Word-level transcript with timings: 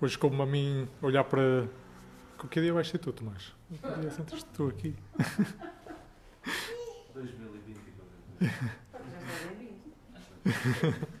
hoje 0.00 0.18
como 0.18 0.42
a 0.42 0.46
mim 0.46 0.88
olhar 1.02 1.24
para. 1.24 1.68
Que 2.50 2.60
dia 2.60 2.72
vais 2.72 2.88
ser 2.88 2.98
tu, 2.98 3.12
Tomás? 3.12 3.52
Que 3.68 4.00
dia 4.00 4.10
sentas 4.10 4.42
tu 4.42 4.68
aqui? 4.68 4.94
2020. 7.14 7.80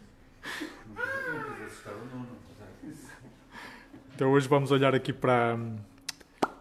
Então 4.14 4.32
hoje 4.32 4.46
vamos 4.48 4.70
olhar 4.70 4.94
aqui 4.94 5.14
para, 5.14 5.58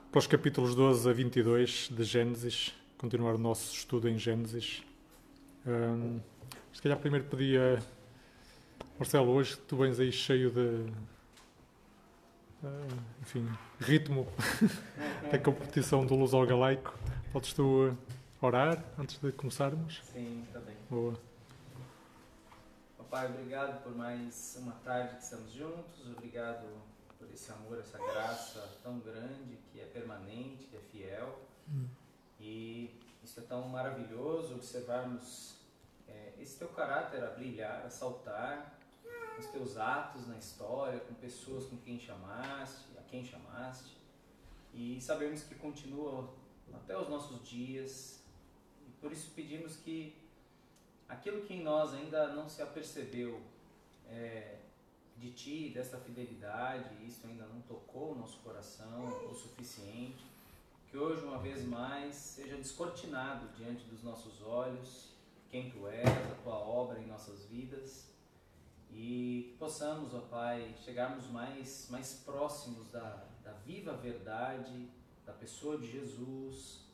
para 0.10 0.20
os 0.20 0.28
capítulos 0.28 0.74
12 0.76 1.10
a 1.10 1.12
22 1.12 1.90
de 1.92 2.04
Gênesis, 2.06 2.74
continuar 2.98 3.36
o 3.36 3.38
nosso 3.38 3.76
estudo 3.76 4.08
em 4.08 4.18
Gênesis. 4.18 4.82
Um, 5.68 6.22
se 6.72 6.82
calhar 6.82 6.98
primeiro 6.98 7.26
pedia, 7.26 7.84
Marcelo, 8.98 9.32
hoje 9.32 9.58
tu 9.68 9.76
vens 9.76 10.00
aí 10.00 10.10
cheio 10.10 10.50
de, 10.50 10.86
enfim, 13.22 13.48
ritmo 13.80 14.28
da 15.32 15.40
competição 15.40 16.06
do 16.06 16.16
Luz 16.16 16.34
ao 16.34 16.46
Galaico. 16.46 16.94
Podes 17.32 17.54
tu 17.54 17.96
orar 18.42 18.84
antes 18.98 19.18
de 19.20 19.32
começarmos? 19.32 20.02
Sim, 20.14 20.44
está 20.48 20.60
bem. 20.60 20.76
Boa. 20.90 21.30
Pai, 23.10 23.26
obrigado 23.26 23.82
por 23.82 23.96
mais 23.96 24.56
uma 24.62 24.74
tarde 24.84 25.16
que 25.16 25.24
estamos 25.24 25.52
juntos. 25.52 26.08
Obrigado 26.16 26.68
por 27.18 27.28
esse 27.32 27.52
amor, 27.52 27.80
essa 27.80 27.98
graça 27.98 28.78
tão 28.84 29.00
grande 29.00 29.58
que 29.72 29.82
é 29.82 29.86
permanente, 29.86 30.66
que 30.66 30.78
é 30.78 30.80
fiel. 30.80 31.40
Hum. 31.68 31.88
E 32.40 33.02
isso 33.24 33.40
é 33.40 33.44
tão 33.44 33.68
maravilhoso 33.68 34.54
observarmos 34.54 35.56
é, 36.08 36.34
esse 36.38 36.60
teu 36.60 36.68
caráter 36.68 37.24
a 37.24 37.32
brilhar, 37.32 37.84
a 37.84 37.90
saltar, 37.90 38.79
os 39.38 39.48
teus 39.48 39.78
atos 39.78 40.28
na 40.28 40.38
história, 40.38 41.00
com 41.00 41.14
pessoas 41.16 41.66
com 41.66 41.78
quem 41.78 42.00
chamaste, 42.00 42.98
a 42.98 43.02
quem 43.04 43.24
chamaste. 43.24 43.98
E 44.74 45.00
sabemos 45.02 45.44
que 45.44 45.56
continua 45.56 46.30
até 46.74 46.98
os 46.98 47.10
nossos 47.10 47.48
dias. 47.48 48.24
E 48.88 48.92
por 49.02 49.12
isso 49.12 49.32
pedimos 49.36 49.78
que 49.78 50.16
aquilo 51.08 51.42
que 51.42 51.54
em 51.54 51.64
nós 51.64 51.94
ainda 51.94 52.34
não 52.34 52.48
se 52.48 52.62
apercebeu 52.62 53.42
é, 54.08 54.60
de 55.18 55.32
ti, 55.32 55.72
dessa 55.74 55.98
fidelidade, 55.98 56.90
isso 57.06 57.26
ainda 57.28 57.46
não 57.46 57.62
tocou 57.62 58.14
o 58.14 58.16
nosso 58.16 58.40
coração 58.40 59.08
o 59.30 59.34
suficiente, 59.34 60.26
que 60.90 60.98
hoje, 60.98 61.24
uma 61.24 61.38
vez 61.38 61.66
mais, 61.66 62.16
seja 62.16 62.56
descortinado 62.56 63.48
diante 63.56 63.86
dos 63.86 64.04
nossos 64.04 64.42
olhos 64.42 65.10
quem 65.50 65.70
tu 65.70 65.88
és, 65.88 66.08
a 66.08 66.36
tua 66.44 66.56
obra 66.56 67.00
em 67.00 67.08
nossas 67.08 67.44
vidas 67.46 68.10
e 68.92 69.56
possamos, 69.60 70.14
ó 70.14 70.20
Pai, 70.22 70.76
chegarmos 70.84 71.28
mais, 71.28 71.88
mais 71.90 72.14
próximos 72.26 72.92
da, 72.92 73.26
da 73.44 73.52
viva 73.66 73.94
verdade, 73.94 74.90
da 75.26 75.34
pessoa 75.34 75.78
de 75.78 75.92
Jesus 75.92 76.86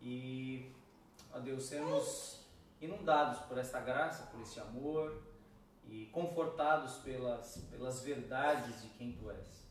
e, 0.00 0.70
ó 1.32 1.38
Deus, 1.38 1.64
sermos 1.64 2.46
inundados 2.80 3.40
por 3.46 3.58
esta 3.58 3.80
graça, 3.80 4.26
por 4.26 4.40
esse 4.40 4.60
amor 4.60 5.22
e 5.88 6.06
confortados 6.06 6.96
pelas, 6.96 7.56
pelas 7.70 8.02
verdades 8.02 8.82
de 8.82 8.88
quem 8.90 9.12
Tu 9.12 9.30
és. 9.30 9.68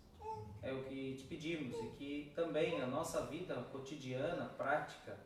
É 0.62 0.74
o 0.74 0.84
que 0.84 1.16
te 1.16 1.24
pedimos 1.24 1.76
e 1.78 1.88
que 1.96 2.32
também 2.36 2.82
a 2.82 2.88
nossa 2.88 3.26
vida 3.28 3.56
cotidiana, 3.72 4.46
prática, 4.58 5.18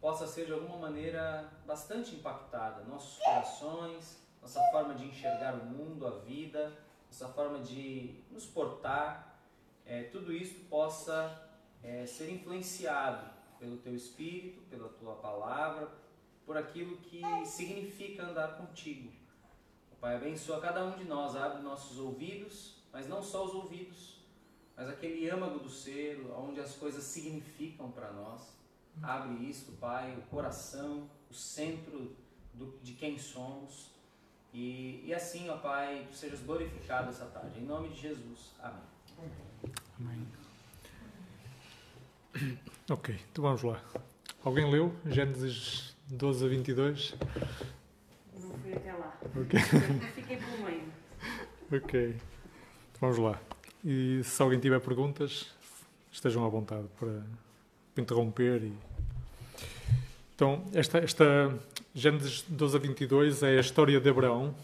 possa 0.00 0.26
ser 0.26 0.46
de 0.46 0.52
alguma 0.52 0.78
maneira 0.78 1.52
bastante 1.66 2.14
impactada. 2.14 2.82
Nossos 2.84 3.18
corações, 3.18 4.25
nossa 4.46 4.62
forma 4.70 4.94
de 4.94 5.04
enxergar 5.04 5.54
o 5.54 5.64
mundo, 5.64 6.06
a 6.06 6.20
vida, 6.20 6.72
nossa 7.06 7.26
forma 7.30 7.58
de 7.58 8.14
nos 8.30 8.46
portar, 8.46 9.40
é, 9.84 10.04
tudo 10.04 10.32
isso 10.32 10.54
possa 10.70 11.50
é, 11.82 12.06
ser 12.06 12.30
influenciado 12.30 13.28
pelo 13.58 13.76
Teu 13.78 13.92
Espírito, 13.96 14.60
pela 14.70 14.88
Tua 14.88 15.16
palavra, 15.16 15.90
por 16.44 16.56
aquilo 16.56 16.96
que 16.98 17.22
significa 17.44 18.22
andar 18.22 18.56
contigo. 18.56 19.12
O 19.90 19.96
Pai 19.96 20.14
abençoa 20.14 20.60
cada 20.60 20.84
um 20.84 20.96
de 20.96 21.02
nós, 21.02 21.34
abre 21.34 21.60
nossos 21.60 21.98
ouvidos, 21.98 22.76
mas 22.92 23.08
não 23.08 23.24
só 23.24 23.46
os 23.46 23.52
ouvidos, 23.52 24.20
mas 24.76 24.88
aquele 24.88 25.28
âmago 25.28 25.58
do 25.58 25.68
ser, 25.68 26.24
onde 26.38 26.60
as 26.60 26.76
coisas 26.76 27.02
significam 27.02 27.90
para 27.90 28.12
nós. 28.12 28.56
Abre 29.02 29.44
isso, 29.44 29.72
Pai, 29.72 30.16
o 30.16 30.22
coração, 30.30 31.10
o 31.28 31.34
centro 31.34 32.14
do, 32.54 32.78
de 32.80 32.92
quem 32.92 33.18
somos. 33.18 33.95
E, 34.56 35.02
e 35.04 35.12
assim, 35.12 35.50
ó 35.50 35.58
Pai, 35.58 36.06
tu 36.10 36.16
sejas 36.16 36.40
glorificado 36.40 37.10
essa 37.10 37.26
tarde. 37.26 37.60
Em 37.60 37.66
nome 37.66 37.90
de 37.90 38.00
Jesus. 38.00 38.54
Amém. 38.58 38.80
Amém. 40.00 40.26
Ok, 42.88 43.14
então 43.30 43.44
vamos 43.44 43.62
lá. 43.62 43.82
Alguém 44.42 44.70
leu 44.70 44.94
Gênesis 45.04 45.94
12 46.08 46.46
a 46.46 46.48
22? 46.48 47.14
Não 48.40 48.50
fui 48.58 48.72
até 48.72 48.94
lá. 48.94 49.18
Ok. 49.24 49.60
Fiquei 50.14 50.38
pelo 50.38 50.64
meio. 50.64 50.84
Ok. 51.70 52.08
Então 52.08 53.00
vamos 53.00 53.18
lá. 53.18 53.38
E 53.84 54.22
se 54.24 54.40
alguém 54.40 54.58
tiver 54.58 54.80
perguntas, 54.80 55.52
estejam 56.10 56.46
à 56.46 56.48
vontade 56.48 56.88
para, 56.98 57.26
para 57.94 58.02
interromper. 58.02 58.62
E... 58.62 58.72
Então, 60.34 60.64
esta, 60.72 60.96
esta 60.98 61.58
Gênesis 61.98 62.44
12 62.46 62.76
a 62.76 62.78
22 62.78 63.42
é 63.42 63.56
a 63.56 63.60
história 63.60 63.98
de 63.98 64.10
Abraão, 64.10 64.54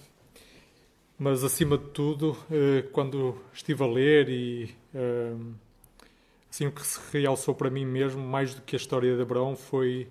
mas 1.19 1.43
acima 1.43 1.79
de 1.79 1.87
tudo, 1.87 2.37
eh, 2.51 2.83
quando 2.93 3.41
estive 3.55 3.83
a 3.83 3.87
ler 3.87 4.29
e 4.29 4.77
eh, 4.95 5.35
assim 6.51 6.67
o 6.67 6.73
que 6.73 6.87
se 6.87 7.01
realçou 7.11 7.55
para 7.55 7.71
mim 7.71 7.87
mesmo, 7.87 8.23
mais 8.23 8.55
do 8.55 8.61
que 8.61 8.77
a 8.77 8.79
história 8.79 9.17
de 9.17 9.23
Abraão, 9.23 9.57
foi 9.57 10.09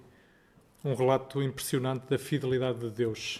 um 0.83 0.95
relato 0.95 1.43
impressionante 1.43 2.09
da 2.09 2.17
fidelidade 2.17 2.79
de 2.79 2.89
Deus. 2.89 3.39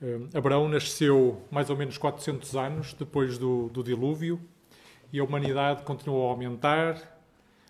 Eh, 0.00 0.20
Abraão 0.34 0.68
nasceu 0.68 1.42
mais 1.50 1.68
ou 1.68 1.76
menos 1.76 1.98
400 1.98 2.54
anos 2.54 2.94
depois 2.94 3.38
do, 3.38 3.68
do 3.70 3.82
dilúvio 3.82 4.40
e 5.12 5.18
a 5.18 5.24
humanidade 5.24 5.82
continuou 5.82 6.28
a 6.28 6.30
aumentar, 6.30 7.18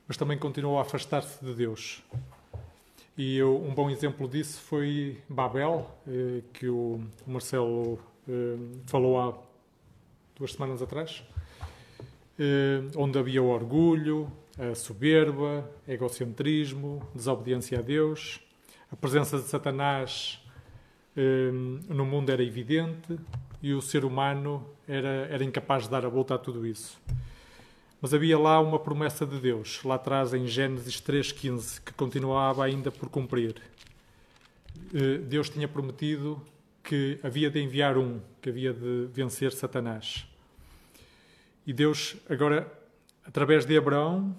mas 0.06 0.18
também 0.18 0.36
continuou 0.36 0.78
a 0.78 0.82
afastar-se 0.82 1.42
de 1.42 1.54
Deus. 1.54 2.02
E 3.16 3.36
eu, 3.36 3.62
um 3.62 3.72
bom 3.72 3.88
exemplo 3.90 4.26
disso 4.26 4.60
foi 4.60 5.18
Babel, 5.28 5.88
eh, 6.04 6.42
que 6.52 6.68
o 6.68 7.00
Marcelo 7.24 7.96
eh, 8.28 8.56
falou 8.86 9.20
há 9.20 9.38
duas 10.36 10.52
semanas 10.52 10.82
atrás, 10.82 11.22
onde 12.96 13.16
havia 13.16 13.40
o 13.40 13.46
orgulho, 13.46 14.28
a 14.58 14.74
soberba, 14.74 15.70
egocentrismo, 15.86 17.08
desobediência 17.14 17.78
a 17.78 17.82
Deus. 17.82 18.40
A 18.90 18.96
presença 18.96 19.38
de 19.38 19.44
Satanás 19.44 20.42
no 21.88 22.04
mundo 22.04 22.30
era 22.30 22.42
evidente 22.42 23.16
e 23.62 23.72
o 23.72 23.80
ser 23.80 24.04
humano 24.04 24.66
era, 24.88 25.28
era 25.30 25.44
incapaz 25.44 25.84
de 25.84 25.90
dar 25.90 26.04
a 26.04 26.08
volta 26.08 26.34
a 26.34 26.38
tudo 26.38 26.66
isso. 26.66 27.00
Mas 28.04 28.12
havia 28.12 28.38
lá 28.38 28.60
uma 28.60 28.78
promessa 28.78 29.24
de 29.24 29.40
Deus, 29.40 29.82
lá 29.82 29.94
atrás 29.94 30.34
em 30.34 30.46
Gênesis 30.46 31.00
3,15, 31.00 31.80
que 31.82 31.94
continuava 31.94 32.62
ainda 32.62 32.92
por 32.92 33.08
cumprir. 33.08 33.56
Uh, 34.92 35.22
Deus 35.22 35.48
tinha 35.48 35.66
prometido 35.66 36.38
que 36.82 37.18
havia 37.22 37.48
de 37.48 37.62
enviar 37.62 37.96
um, 37.96 38.20
que 38.42 38.50
havia 38.50 38.74
de 38.74 39.08
vencer 39.10 39.52
Satanás. 39.52 40.26
E 41.66 41.72
Deus 41.72 42.14
agora 42.28 42.70
através 43.24 43.64
de 43.64 43.74
Abraão, 43.74 44.36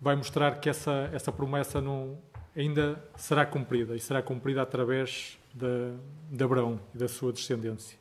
vai 0.00 0.14
mostrar 0.14 0.60
que 0.60 0.70
essa, 0.70 1.10
essa 1.12 1.32
promessa 1.32 1.80
não, 1.80 2.16
ainda 2.56 3.04
será 3.16 3.44
cumprida 3.44 3.96
e 3.96 3.98
será 3.98 4.22
cumprida 4.22 4.62
através 4.62 5.36
de, 5.52 5.96
de 6.30 6.44
Abraão 6.44 6.80
e 6.94 6.98
da 6.98 7.08
sua 7.08 7.32
descendência. 7.32 7.98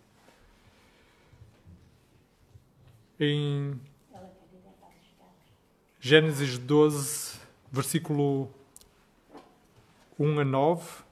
Em 3.19 3.88
Gênesis 6.01 6.57
12, 6.57 7.37
versículo 7.69 8.49
1 10.17 10.39
a 10.39 10.45
9, 10.45 11.03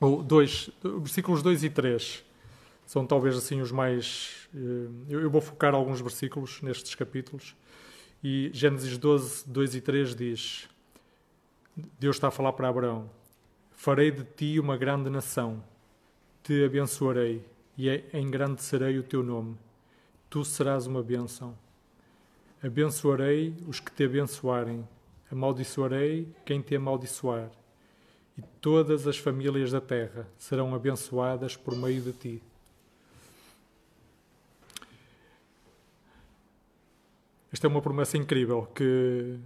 ou 0.00 0.24
2, 0.24 0.70
versículos 0.82 1.40
2 1.40 1.62
e 1.62 1.70
3, 1.70 2.24
são 2.84 3.06
talvez 3.06 3.36
assim 3.36 3.60
os 3.60 3.70
mais. 3.70 4.48
Eh, 4.52 4.88
eu 5.08 5.30
vou 5.30 5.40
focar 5.40 5.72
alguns 5.72 6.00
versículos 6.00 6.60
nestes 6.62 6.96
capítulos. 6.96 7.54
E 8.24 8.50
Gênesis 8.52 8.98
12, 8.98 9.48
2 9.48 9.76
e 9.76 9.80
3 9.80 10.16
diz: 10.16 10.68
Deus 12.00 12.16
está 12.16 12.26
a 12.26 12.32
falar 12.32 12.54
para 12.54 12.68
Abraão: 12.68 13.08
Farei 13.70 14.10
de 14.10 14.24
ti 14.24 14.58
uma 14.58 14.76
grande 14.76 15.08
nação, 15.08 15.62
te 16.42 16.64
abençoarei 16.64 17.44
e 17.78 17.88
engrandecerei 18.12 18.98
o 18.98 19.04
teu 19.04 19.22
nome. 19.22 19.56
Tu 20.28 20.44
serás 20.44 20.88
uma 20.88 21.04
bênção. 21.04 21.56
Abençoarei 22.66 23.54
os 23.68 23.78
que 23.78 23.92
te 23.92 24.04
abençoarem, 24.04 24.86
amaldiçoarei 25.30 26.26
quem 26.44 26.60
te 26.60 26.74
amaldiçoar, 26.74 27.50
e 28.36 28.42
todas 28.60 29.06
as 29.06 29.16
famílias 29.16 29.70
da 29.70 29.80
terra 29.80 30.26
serão 30.36 30.74
abençoadas 30.74 31.56
por 31.56 31.76
meio 31.76 32.00
de 32.00 32.12
ti. 32.12 32.42
esta 37.56 37.66
é 37.66 37.70
uma 37.70 37.80
promessa 37.80 38.18
incrível 38.18 38.68
que, 38.74 39.38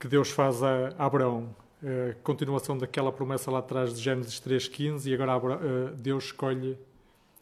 que 0.00 0.08
Deus 0.08 0.30
faz 0.30 0.62
a, 0.62 0.94
Abraão. 0.96 1.54
A 1.82 2.14
continuação 2.22 2.78
daquela 2.78 3.12
promessa 3.12 3.50
lá 3.50 3.58
atrás 3.58 3.92
de 3.92 4.00
Gênesis 4.00 4.40
3.15 4.40 5.06
e 5.08 5.14
agora 5.14 5.60
eh, 5.62 5.92
Deus 5.96 6.24
escolhe 6.24 6.78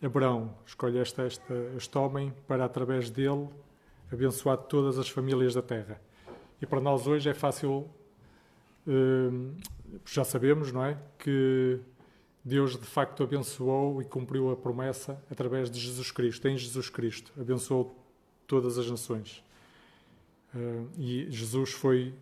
Abraão, 0.03 0.53
escolhe 0.67 0.99
esta, 0.99 1.25
este 1.77 1.99
homem 1.99 2.33
para, 2.49 2.65
através 2.65 3.11
dele, 3.11 3.49
abençoar 4.13 4.57
todas 4.59 4.99
as 4.99 5.09
famílias 5.09 5.55
da 5.55 5.63
terra. 5.63 6.01
E 6.61 6.67
para 6.67 6.81
nós 6.81 7.07
hoje 7.07 7.29
é 7.29 7.35
fácil, 7.35 7.89
eh, 8.87 9.31
já 10.05 10.25
sabemos, 10.25 10.73
não 10.73 10.85
é? 10.85 10.99
Que 11.19 11.81
Deus 12.45 12.77
de 12.77 12.87
facto 12.87 13.23
abençoou 13.23 14.01
e 14.01 14.05
cumpriu 14.05 14.51
a 14.51 14.57
promessa 14.57 15.23
através 15.31 15.71
de 15.71 15.79
Jesus 15.79 16.11
Cristo, 16.11 16.49
em 16.49 16.57
Jesus 16.57 16.89
Cristo. 16.89 17.33
Abençoou 17.39 17.97
todas 18.47 18.79
as 18.79 18.91
nações. 18.91 19.45
Uh, 20.55 20.89
e 20.99 21.31
Jesus 21.31 21.71
foi 21.71 22.13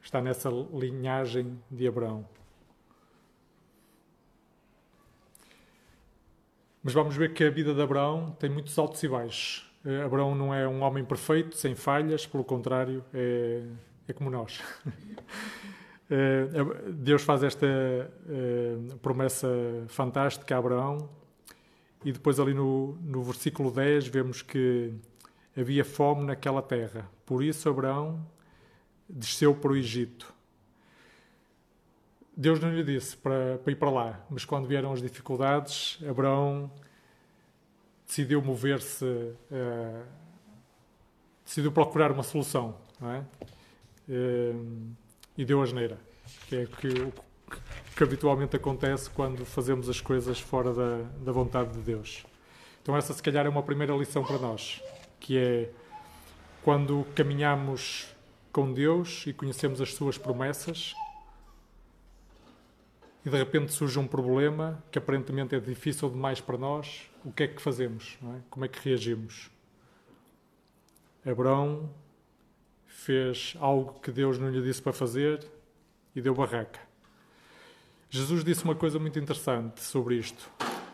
está 0.00 0.22
nessa 0.22 0.48
linhagem 0.72 1.58
de 1.70 1.86
Abraão. 1.86 2.26
Mas 6.82 6.94
vamos 6.94 7.16
ver 7.16 7.34
que 7.34 7.42
a 7.42 7.50
vida 7.50 7.74
de 7.74 7.82
Abraão 7.82 8.30
tem 8.38 8.48
muitos 8.48 8.78
altos 8.78 9.02
e 9.02 9.08
baixos. 9.08 9.68
Uh, 9.86 10.04
Abraão 10.04 10.34
não 10.34 10.52
é 10.52 10.66
um 10.66 10.82
homem 10.82 11.04
perfeito, 11.04 11.56
sem 11.56 11.76
falhas, 11.76 12.26
pelo 12.26 12.42
contrário, 12.42 13.04
é, 13.14 13.62
é 14.08 14.12
como 14.12 14.28
nós. 14.28 14.60
uh, 16.10 16.92
Deus 16.92 17.22
faz 17.22 17.44
esta 17.44 17.66
promessa 19.00 19.48
fantástica 19.86 20.56
a 20.56 20.58
Abraão, 20.58 21.08
e 22.04 22.10
depois, 22.10 22.40
ali 22.40 22.52
no, 22.52 22.98
no 23.00 23.22
versículo 23.22 23.70
10, 23.70 24.08
vemos 24.08 24.42
que 24.42 24.92
havia 25.56 25.84
fome 25.84 26.24
naquela 26.24 26.62
terra. 26.62 27.08
Por 27.24 27.42
isso, 27.42 27.68
Abraão 27.68 28.20
desceu 29.08 29.54
para 29.54 29.70
o 29.70 29.76
Egito. 29.76 30.34
Deus 32.36 32.60
não 32.60 32.72
lhe 32.72 32.84
disse 32.84 33.16
para, 33.16 33.58
para 33.58 33.72
ir 33.72 33.76
para 33.76 33.90
lá, 33.90 34.26
mas 34.28 34.44
quando 34.44 34.66
vieram 34.66 34.92
as 34.92 35.00
dificuldades, 35.00 35.98
Abraão 36.08 36.70
decidiu 38.06 38.40
mover-se, 38.40 39.04
uh, 39.04 40.04
decidiu 41.44 41.72
procurar 41.72 42.12
uma 42.12 42.22
solução, 42.22 42.76
não 43.00 43.12
é? 43.12 43.24
Uh, 44.08 44.94
e 45.36 45.44
deu 45.44 45.60
a 45.60 45.66
geneira, 45.66 45.98
que 46.48 46.56
é 46.56 46.66
que, 46.66 46.88
o 46.88 47.12
que 47.96 48.02
habitualmente 48.02 48.56
acontece 48.56 49.10
quando 49.10 49.44
fazemos 49.44 49.88
as 49.88 50.00
coisas 50.00 50.38
fora 50.38 50.72
da, 50.72 51.02
da 51.24 51.32
vontade 51.32 51.72
de 51.72 51.80
Deus. 51.80 52.24
Então 52.82 52.96
essa 52.96 53.12
se 53.12 53.22
calhar 53.22 53.44
é 53.44 53.48
uma 53.48 53.62
primeira 53.62 53.94
lição 53.94 54.24
para 54.24 54.38
nós 54.38 54.80
que 55.18 55.36
é 55.38 55.70
quando 56.62 57.04
caminhamos 57.14 58.14
com 58.52 58.72
Deus 58.72 59.24
e 59.26 59.32
conhecemos 59.32 59.80
as 59.80 59.94
suas 59.94 60.16
promessas 60.16 60.94
e 63.24 63.30
de 63.30 63.36
repente 63.36 63.72
surge 63.72 63.98
um 63.98 64.06
problema 64.06 64.82
que 64.90 64.98
aparentemente 64.98 65.54
é 65.54 65.60
difícil 65.60 66.08
demais 66.08 66.40
para 66.40 66.56
nós, 66.56 67.10
o 67.26 67.32
que 67.32 67.42
é 67.42 67.48
que 67.48 67.60
fazemos? 67.60 68.16
É? 68.22 68.40
Como 68.48 68.64
é 68.64 68.68
que 68.68 68.78
reagimos? 68.88 69.50
Abraão 71.24 71.90
fez 72.86 73.54
algo 73.58 74.00
que 74.00 74.10
Deus 74.10 74.38
não 74.38 74.48
lhe 74.48 74.62
disse 74.62 74.80
para 74.80 74.92
fazer 74.92 75.44
e 76.14 76.22
deu 76.22 76.34
barraca. 76.34 76.80
Jesus 78.08 78.44
disse 78.44 78.64
uma 78.64 78.74
coisa 78.74 78.98
muito 78.98 79.18
interessante 79.18 79.82
sobre 79.82 80.16
isto 80.16 80.50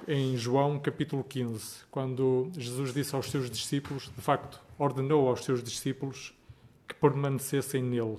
em 0.09 0.37
João 0.37 0.79
capítulo 0.79 1.23
15, 1.23 1.85
quando 1.91 2.51
Jesus 2.57 2.93
disse 2.93 3.15
aos 3.15 3.31
seus 3.31 3.49
discípulos, 3.51 4.11
de 4.15 4.21
facto, 4.21 4.61
ordenou 4.77 5.29
aos 5.29 5.45
seus 5.45 5.63
discípulos 5.63 6.35
que 6.89 6.95
permanecessem 6.95 7.83
nele. 7.83 8.19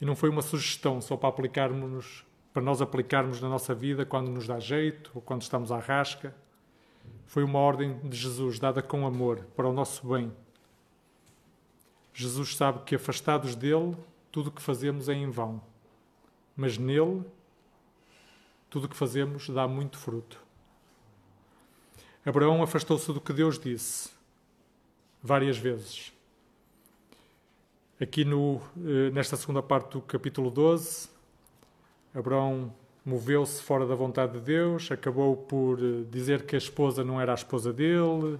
E 0.00 0.04
não 0.04 0.14
foi 0.14 0.28
uma 0.28 0.42
sugestão 0.42 1.00
só 1.00 1.16
para 1.16 1.28
aplicarmos, 1.28 2.24
para 2.52 2.62
nós 2.62 2.82
aplicarmos 2.82 3.40
na 3.40 3.48
nossa 3.48 3.74
vida 3.74 4.04
quando 4.04 4.30
nos 4.30 4.46
dá 4.46 4.58
jeito 4.58 5.10
ou 5.14 5.22
quando 5.22 5.42
estamos 5.42 5.72
à 5.72 5.78
rasca. 5.78 6.34
Foi 7.26 7.44
uma 7.44 7.58
ordem 7.58 7.98
de 8.00 8.16
Jesus 8.16 8.58
dada 8.58 8.82
com 8.82 9.06
amor 9.06 9.46
para 9.56 9.68
o 9.68 9.72
nosso 9.72 10.06
bem. 10.06 10.32
Jesus 12.12 12.56
sabe 12.56 12.82
que 12.84 12.96
afastados 12.96 13.54
dele, 13.54 13.96
tudo 14.32 14.48
o 14.48 14.52
que 14.52 14.60
fazemos 14.60 15.08
é 15.08 15.14
em 15.14 15.30
vão. 15.30 15.62
Mas 16.56 16.76
nele 16.76 17.24
tudo 18.68 18.84
o 18.84 18.88
que 18.88 18.96
fazemos 18.96 19.48
dá 19.48 19.66
muito 19.66 19.98
fruto. 19.98 20.40
Abraão 22.24 22.62
afastou-se 22.62 23.12
do 23.12 23.20
que 23.20 23.32
Deus 23.32 23.58
disse 23.58 24.10
várias 25.22 25.56
vezes. 25.56 26.12
Aqui 28.00 28.24
no, 28.24 28.60
eh, 28.76 29.10
nesta 29.10 29.36
segunda 29.36 29.62
parte 29.62 29.92
do 29.92 30.02
capítulo 30.02 30.50
12, 30.50 31.08
Abraão 32.14 32.72
moveu-se 33.04 33.62
fora 33.62 33.86
da 33.86 33.94
vontade 33.94 34.34
de 34.34 34.40
Deus, 34.40 34.90
acabou 34.90 35.36
por 35.36 35.78
eh, 35.78 36.04
dizer 36.10 36.42
que 36.42 36.54
a 36.54 36.58
esposa 36.58 37.02
não 37.04 37.20
era 37.20 37.32
a 37.32 37.34
esposa 37.34 37.72
dele, 37.72 38.38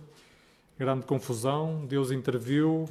grande 0.79 1.07
confusão, 1.07 1.85
Deus 1.87 2.11
interviu, 2.11 2.89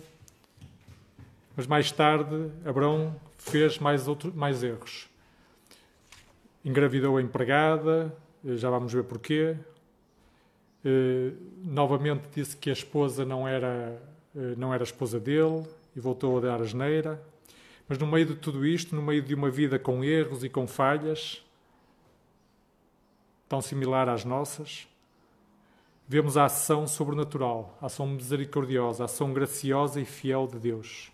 mas 1.56 1.68
mais 1.68 1.92
tarde 1.92 2.51
Abraão 2.66 3.16
fez 3.38 3.80
mais, 3.80 4.07
outro, 4.07 4.33
mais 4.36 4.63
erros 4.63 5.10
engravidou 6.63 7.18
a 7.18 7.21
empregada, 7.21 8.13
eh, 8.45 8.56
já 8.56 8.69
vamos 8.69 8.94
ver 8.94 9.04
porquê. 9.04 9.56
Uh, 10.86 11.36
novamente 11.62 12.24
disse 12.33 12.56
que 12.56 12.69
a 12.69 12.74
esposa 12.74 13.25
não 13.25 13.45
era, 13.45 14.01
uh, 14.33 14.56
não 14.57 14.74
era 14.74 14.81
a 14.81 14.86
esposa 14.86 15.19
dele 15.19 15.66
e 15.94 16.00
voltou 16.00 16.38
a 16.38 16.42
dar 16.42 16.62
asneira. 16.62 17.21
Mas 17.88 17.98
no 17.98 18.07
meio 18.07 18.27
de 18.27 18.36
tudo 18.36 18.66
isto, 18.66 18.95
no 18.95 19.01
meio 19.01 19.21
de 19.21 19.33
uma 19.33 19.50
vida 19.50 19.77
com 19.77 20.04
erros 20.06 20.42
e 20.42 20.48
com 20.48 20.66
falhas, 20.66 21.44
tão 23.49 23.61
similar 23.61 24.07
às 24.07 24.23
nossas, 24.23 24.87
vemos 26.07 26.37
a 26.37 26.45
ação 26.45 26.87
sobrenatural, 26.87 27.75
a 27.81 27.87
ação 27.87 28.07
misericordiosa, 28.07 29.03
a 29.03 29.05
ação 29.05 29.33
graciosa 29.33 29.99
e 29.99 30.05
fiel 30.05 30.47
de 30.47 30.59
Deus. 30.59 31.11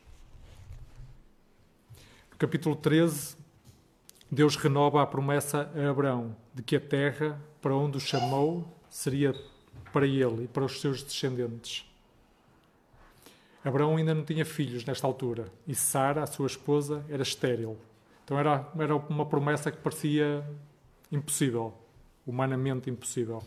No 2.32 2.38
capítulo 2.38 2.76
13, 2.76 3.38
Deus 4.30 4.58
renova 4.58 5.02
a 5.02 5.08
promessa 5.08 5.72
a 5.74 5.90
Abraão 5.90 6.36
de 6.54 6.62
que 6.62 6.76
a 6.76 6.80
terra 6.80 7.42
para 7.62 7.74
onde 7.74 7.98
o 7.98 8.02
chamou 8.02 8.68
seria 8.90 9.34
para 9.94 10.06
ele 10.06 10.44
e 10.44 10.48
para 10.48 10.66
os 10.66 10.82
seus 10.82 11.02
descendentes. 11.02 11.90
Abraão 13.64 13.96
ainda 13.96 14.14
não 14.14 14.24
tinha 14.24 14.46
filhos 14.46 14.84
nesta 14.86 15.08
altura 15.08 15.52
e 15.66 15.74
Sara, 15.74 16.22
a 16.22 16.28
sua 16.28 16.48
esposa, 16.48 17.04
era 17.10 17.24
estéril. 17.24 17.78
Então 18.24 18.38
era, 18.38 18.70
era 18.78 18.96
uma 18.96 19.26
promessa 19.26 19.72
que 19.72 19.78
parecia 19.78 20.46
impossível, 21.12 21.74
humanamente 22.26 22.90
impossível. 22.90 23.44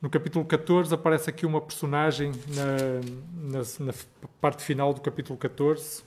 No 0.00 0.08
capítulo 0.08 0.44
14 0.44 0.94
aparece 0.94 1.30
aqui 1.30 1.44
uma 1.44 1.60
personagem 1.60 2.32
na, 2.48 3.58
na, 3.58 3.62
na 3.80 3.94
parte 4.40 4.62
final 4.62 4.94
do 4.94 5.00
capítulo 5.00 5.36
14, 5.38 6.04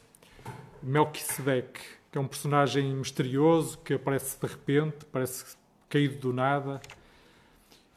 Melquisedeque 0.81 2.01
que 2.11 2.17
é 2.17 2.21
um 2.21 2.27
personagem 2.27 2.93
misterioso 2.93 3.77
que 3.77 3.93
aparece 3.93 4.37
de 4.37 4.45
repente, 4.45 5.05
parece 5.09 5.55
caído 5.87 6.17
do 6.17 6.33
nada, 6.33 6.81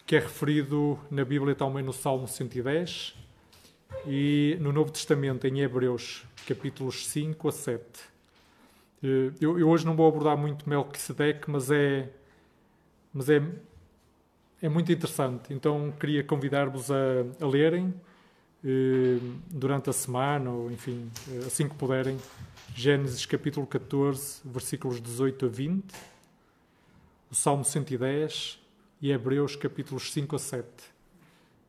que 0.06 0.14
é 0.14 0.20
referido 0.20 0.98
na 1.10 1.24
Bíblia 1.24 1.54
também 1.54 1.82
no 1.82 1.92
Salmo 1.92 2.28
110 2.28 3.16
e 4.06 4.56
no 4.60 4.72
Novo 4.72 4.92
Testamento, 4.92 5.46
em 5.48 5.60
Hebreus, 5.60 6.24
capítulos 6.46 7.08
5 7.08 7.48
a 7.48 7.52
7. 7.52 7.82
Eh, 9.02 9.32
eu, 9.40 9.58
eu 9.58 9.68
hoje 9.68 9.84
não 9.84 9.96
vou 9.96 10.06
abordar 10.06 10.36
muito 10.36 10.68
Melquisedeque, 10.68 11.50
mas 11.50 11.70
é, 11.70 12.08
mas 13.14 13.30
é, 13.30 13.40
é 14.60 14.68
muito 14.68 14.90
interessante. 14.90 15.54
Então 15.54 15.94
queria 15.98 16.24
convidar-vos 16.24 16.90
a, 16.90 16.94
a 17.40 17.46
lerem 17.46 17.94
eh, 18.64 19.18
durante 19.50 19.90
a 19.90 19.92
semana, 19.92 20.50
ou 20.50 20.72
enfim, 20.72 21.10
eh, 21.30 21.46
assim 21.46 21.68
que 21.68 21.74
puderem, 21.74 22.18
Gênesis 22.74 23.24
capítulo 23.26 23.66
14, 23.66 24.40
versículos 24.44 25.00
18 25.00 25.46
a 25.46 25.48
20, 25.48 25.84
o 27.30 27.34
Salmo 27.34 27.64
110 27.64 28.58
e 29.02 29.12
Hebreus 29.12 29.54
capítulos 29.54 30.10
5 30.12 30.34
a 30.34 30.38
7. 30.38 30.66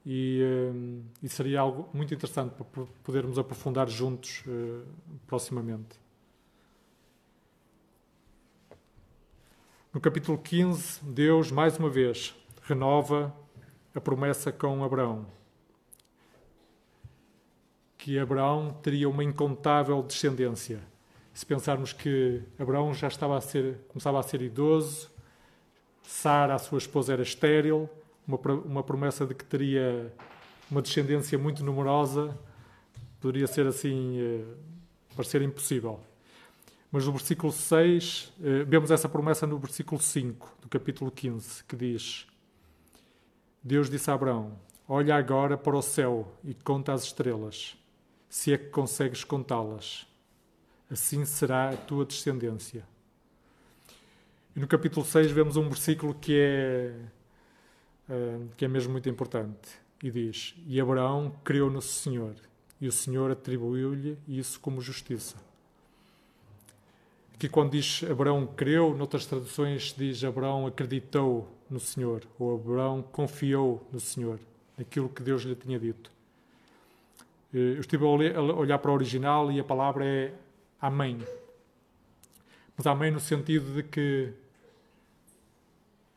E, 0.07 0.39
uh, 0.43 1.03
e 1.23 1.27
seria 1.27 1.59
algo 1.59 1.89
muito 1.91 2.13
interessante 2.13 2.53
para 2.53 2.85
podermos 3.03 3.39
aprofundar 3.39 3.89
juntos 3.89 4.43
uh, 4.45 4.85
proximamente. 5.25 6.04
No 9.95 10.01
capítulo 10.01 10.37
15, 10.37 11.05
Deus, 11.05 11.49
mais 11.49 11.77
uma 11.77 11.89
vez, 11.89 12.35
renova 12.63 13.33
a 13.93 14.01
promessa 14.01 14.51
com 14.51 14.83
Abraão 14.83 15.25
que 17.97 18.19
Abraão 18.19 18.77
teria 18.83 19.07
uma 19.07 19.23
incontável 19.23 20.03
descendência. 20.03 20.81
Se 21.33 21.45
pensarmos 21.45 21.93
que 21.93 22.43
Abraão 22.59 22.93
já 22.93 23.07
estava 23.07 23.37
a 23.37 23.41
ser, 23.41 23.85
começava 23.87 24.19
a 24.19 24.23
ser 24.23 24.41
idoso, 24.41 25.09
Sara, 26.03 26.55
a 26.55 26.59
sua 26.59 26.77
esposa, 26.77 27.13
era 27.13 27.21
estéril, 27.21 27.89
uma, 28.27 28.37
uma 28.65 28.83
promessa 28.83 29.25
de 29.25 29.33
que 29.33 29.45
teria 29.45 30.13
uma 30.69 30.81
descendência 30.81 31.37
muito 31.39 31.63
numerosa 31.63 32.37
poderia 33.21 33.47
ser 33.47 33.65
assim, 33.65 34.19
eh, 34.19 34.43
parecer 35.15 35.41
impossível. 35.41 36.01
Mas 36.91 37.05
no 37.05 37.11
versículo 37.11 37.51
6, 37.51 38.33
eh, 38.41 38.63
vemos 38.63 38.91
essa 38.91 39.09
promessa 39.09 39.45
no 39.45 39.57
versículo 39.57 40.01
5 40.01 40.57
do 40.61 40.69
capítulo 40.69 41.11
15, 41.11 41.63
que 41.65 41.75
diz: 41.75 42.27
Deus 43.63 43.89
disse 43.89 44.11
a 44.11 44.13
Abraão: 44.13 44.57
Olha 44.87 45.15
agora 45.15 45.57
para 45.57 45.75
o 45.75 45.81
céu 45.81 46.31
e 46.43 46.53
conta 46.53 46.93
as 46.93 47.03
estrelas, 47.03 47.75
se 48.29 48.53
é 48.53 48.57
que 48.57 48.69
consegues 48.69 49.23
contá-las. 49.23 50.07
Assim 50.89 51.25
será 51.25 51.71
a 51.71 51.77
tua 51.77 52.05
descendência. 52.05 52.85
E 54.55 54.59
no 54.59 54.67
capítulo 54.67 55.03
6 55.03 55.31
vemos 55.31 55.57
um 55.57 55.67
versículo 55.67 56.13
que 56.13 56.37
é, 56.39 56.95
eh, 58.07 58.39
que 58.55 58.63
é 58.63 58.67
mesmo 58.67 58.91
muito 58.91 59.09
importante. 59.09 59.83
E 60.01 60.11
diz: 60.11 60.55
E 60.67 60.79
Abraão 60.79 61.35
creu 61.43 61.69
no 61.69 61.81
Senhor, 61.81 62.35
e 62.79 62.87
o 62.87 62.91
Senhor 62.91 63.31
atribuiu-lhe 63.31 64.17
isso 64.27 64.59
como 64.59 64.79
justiça. 64.79 65.37
Aqui, 67.35 67.49
quando 67.49 67.71
diz 67.71 68.01
Abraão 68.09 68.47
creu, 68.47 68.95
noutras 68.95 69.25
traduções 69.25 69.93
diz 69.97 70.23
Abraão 70.23 70.65
acreditou 70.67 71.53
no 71.69 71.81
Senhor, 71.81 72.23
ou 72.39 72.55
Abraão 72.55 73.01
confiou 73.01 73.85
no 73.91 73.99
Senhor, 73.99 74.39
naquilo 74.77 75.09
que 75.09 75.21
Deus 75.21 75.41
lhe 75.41 75.53
tinha 75.53 75.77
dito. 75.77 76.09
Eh, 77.53 77.57
eu 77.57 77.81
estive 77.81 78.05
a 78.05 78.07
olhar 78.07 78.79
para 78.79 78.89
o 78.89 78.93
original 78.93 79.51
e 79.51 79.59
a 79.59 79.65
palavra 79.65 80.05
é 80.05 80.33
Amém. 80.79 81.19
Mas 82.77 82.87
Amém 82.87 83.11
no 83.11 83.19
sentido 83.19 83.73
de 83.73 83.83
que 83.83 84.31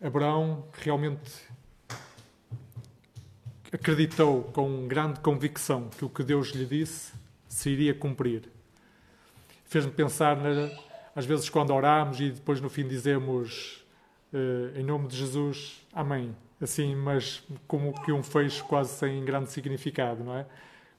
Abraão 0.01 0.69
realmente 0.73 1.33
acreditou 3.73 4.45
com 4.53 4.87
grande 4.87 5.19
convicção 5.19 5.91
que 5.91 6.05
o 6.05 6.09
que 6.09 6.23
Deus 6.23 6.51
lhe 6.51 6.65
disse 6.65 7.13
se 7.49 7.71
iria 7.71 7.93
cumprir. 7.93 8.49
Fez-me 9.65 9.91
pensar, 9.91 10.37
na, 10.37 10.88
às 11.19 11.27
vezes, 11.27 11.51
quando 11.51 11.75
oramos 11.75 12.21
e 12.21 12.31
depois 12.31 12.61
no 12.61 12.71
fim 12.71 12.87
dizemos 12.87 13.85
uh, 14.33 14.79
em 14.79 14.85
nome 14.85 15.09
de 15.09 15.17
Jesus, 15.17 15.85
Amém. 15.93 16.33
Assim, 16.61 16.95
mas 16.95 17.43
como 17.67 17.93
que 18.05 18.13
um 18.13 18.23
fecho 18.23 18.65
quase 18.67 18.97
sem 18.97 19.25
grande 19.25 19.51
significado, 19.51 20.23
não 20.23 20.37
é? 20.37 20.47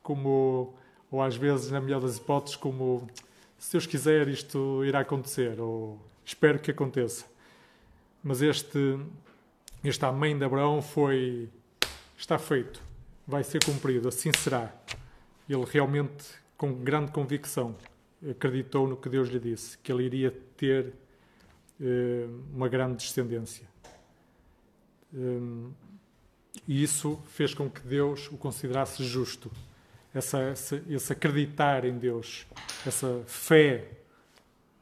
Como, 0.03 0.73
ou 1.09 1.21
às 1.21 1.38
vezes, 1.38 1.71
na 1.71 1.79
melhor 1.79 2.01
das 2.01 2.17
hipóteses, 2.17 2.57
como 2.57 3.07
se 3.57 3.71
Deus 3.71 3.85
quiser, 3.85 4.27
isto 4.27 4.83
irá 4.83 4.99
acontecer, 4.99 5.57
ou 5.57 5.97
espero 6.25 6.59
que 6.59 6.71
aconteça. 6.71 7.25
Mas 8.21 8.41
este, 8.41 8.99
este 9.81 10.03
Amém 10.03 10.38
de 10.38 10.43
Abraão 10.43 10.81
foi 10.81 11.47
está 12.17 12.38
feito, 12.38 12.83
vai 13.25 13.45
ser 13.45 13.63
cumprido, 13.63 14.09
assim 14.09 14.31
será. 14.38 14.69
Ele 15.47 15.63
realmente, 15.63 16.25
com 16.57 16.73
grande 16.73 17.09
convicção, 17.09 17.73
acreditou 18.27 18.88
no 18.88 18.97
que 18.97 19.09
Deus 19.09 19.29
lhe 19.29 19.39
disse, 19.39 19.77
que 19.77 19.91
ele 19.91 20.03
iria 20.03 20.31
ter 20.57 20.93
eh, 21.81 22.27
uma 22.53 22.67
grande 22.67 22.97
descendência. 22.97 23.67
Um, 25.13 25.71
e 26.67 26.83
isso 26.83 27.19
fez 27.27 27.53
com 27.53 27.69
que 27.69 27.81
Deus 27.81 28.27
o 28.31 28.38
considerasse 28.38 29.03
justo. 29.03 29.51
Essa, 30.13 30.39
essa, 30.39 30.83
esse 30.89 31.13
acreditar 31.13 31.85
em 31.85 31.97
Deus, 31.97 32.45
essa 32.85 33.21
fé 33.25 33.88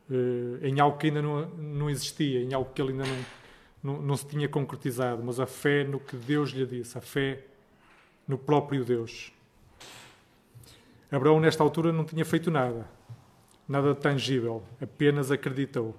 uh, 0.09 0.65
em 0.65 0.79
algo 0.79 0.97
que 0.97 1.07
ainda 1.07 1.21
não, 1.21 1.45
não 1.49 1.89
existia, 1.89 2.41
em 2.41 2.53
algo 2.53 2.71
que 2.73 2.81
ele 2.81 2.91
ainda 2.91 3.05
não, 3.05 3.25
não, 3.83 4.01
não 4.01 4.17
se 4.17 4.25
tinha 4.25 4.47
concretizado, 4.47 5.21
mas 5.23 5.39
a 5.39 5.45
fé 5.45 5.83
no 5.83 5.99
que 5.99 6.15
Deus 6.15 6.51
lhe 6.51 6.65
disse, 6.65 6.97
a 6.97 7.01
fé 7.01 7.43
no 8.27 8.37
próprio 8.37 8.83
Deus. 8.85 9.31
Abraão, 11.11 11.39
nesta 11.39 11.63
altura, 11.63 11.91
não 11.91 12.05
tinha 12.05 12.25
feito 12.25 12.49
nada, 12.49 12.87
nada 13.67 13.93
tangível, 13.93 14.63
apenas 14.81 15.31
acreditou. 15.31 15.95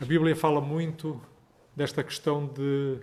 A 0.00 0.04
Bíblia 0.04 0.36
fala 0.36 0.60
muito 0.60 1.20
desta 1.74 2.02
questão 2.02 2.46
de 2.46 2.98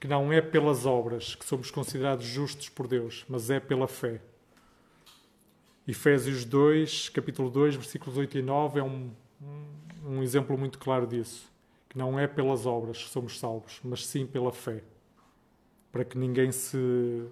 que 0.00 0.06
não 0.06 0.32
é 0.32 0.40
pelas 0.40 0.86
obras 0.86 1.34
que 1.34 1.44
somos 1.44 1.70
considerados 1.70 2.24
justos 2.24 2.68
por 2.68 2.86
Deus, 2.86 3.24
mas 3.28 3.50
é 3.50 3.58
pela 3.58 3.88
fé. 3.88 4.20
Efésios 5.86 6.44
2, 6.44 7.08
capítulo 7.08 7.50
2, 7.50 7.76
versículos 7.76 8.16
8 8.16 8.38
e 8.38 8.42
9 8.42 8.80
é 8.80 8.82
um, 8.82 9.10
um 10.04 10.22
exemplo 10.22 10.56
muito 10.56 10.78
claro 10.78 11.06
disso 11.06 11.48
que 11.88 11.96
não 11.96 12.18
é 12.18 12.26
pelas 12.26 12.66
obras 12.66 13.02
que 13.02 13.10
somos 13.10 13.38
salvos, 13.38 13.80
mas 13.82 14.06
sim 14.06 14.26
pela 14.26 14.52
fé. 14.52 14.82
Para 15.90 16.04
que 16.04 16.18
ninguém 16.18 16.52
se 16.52 17.26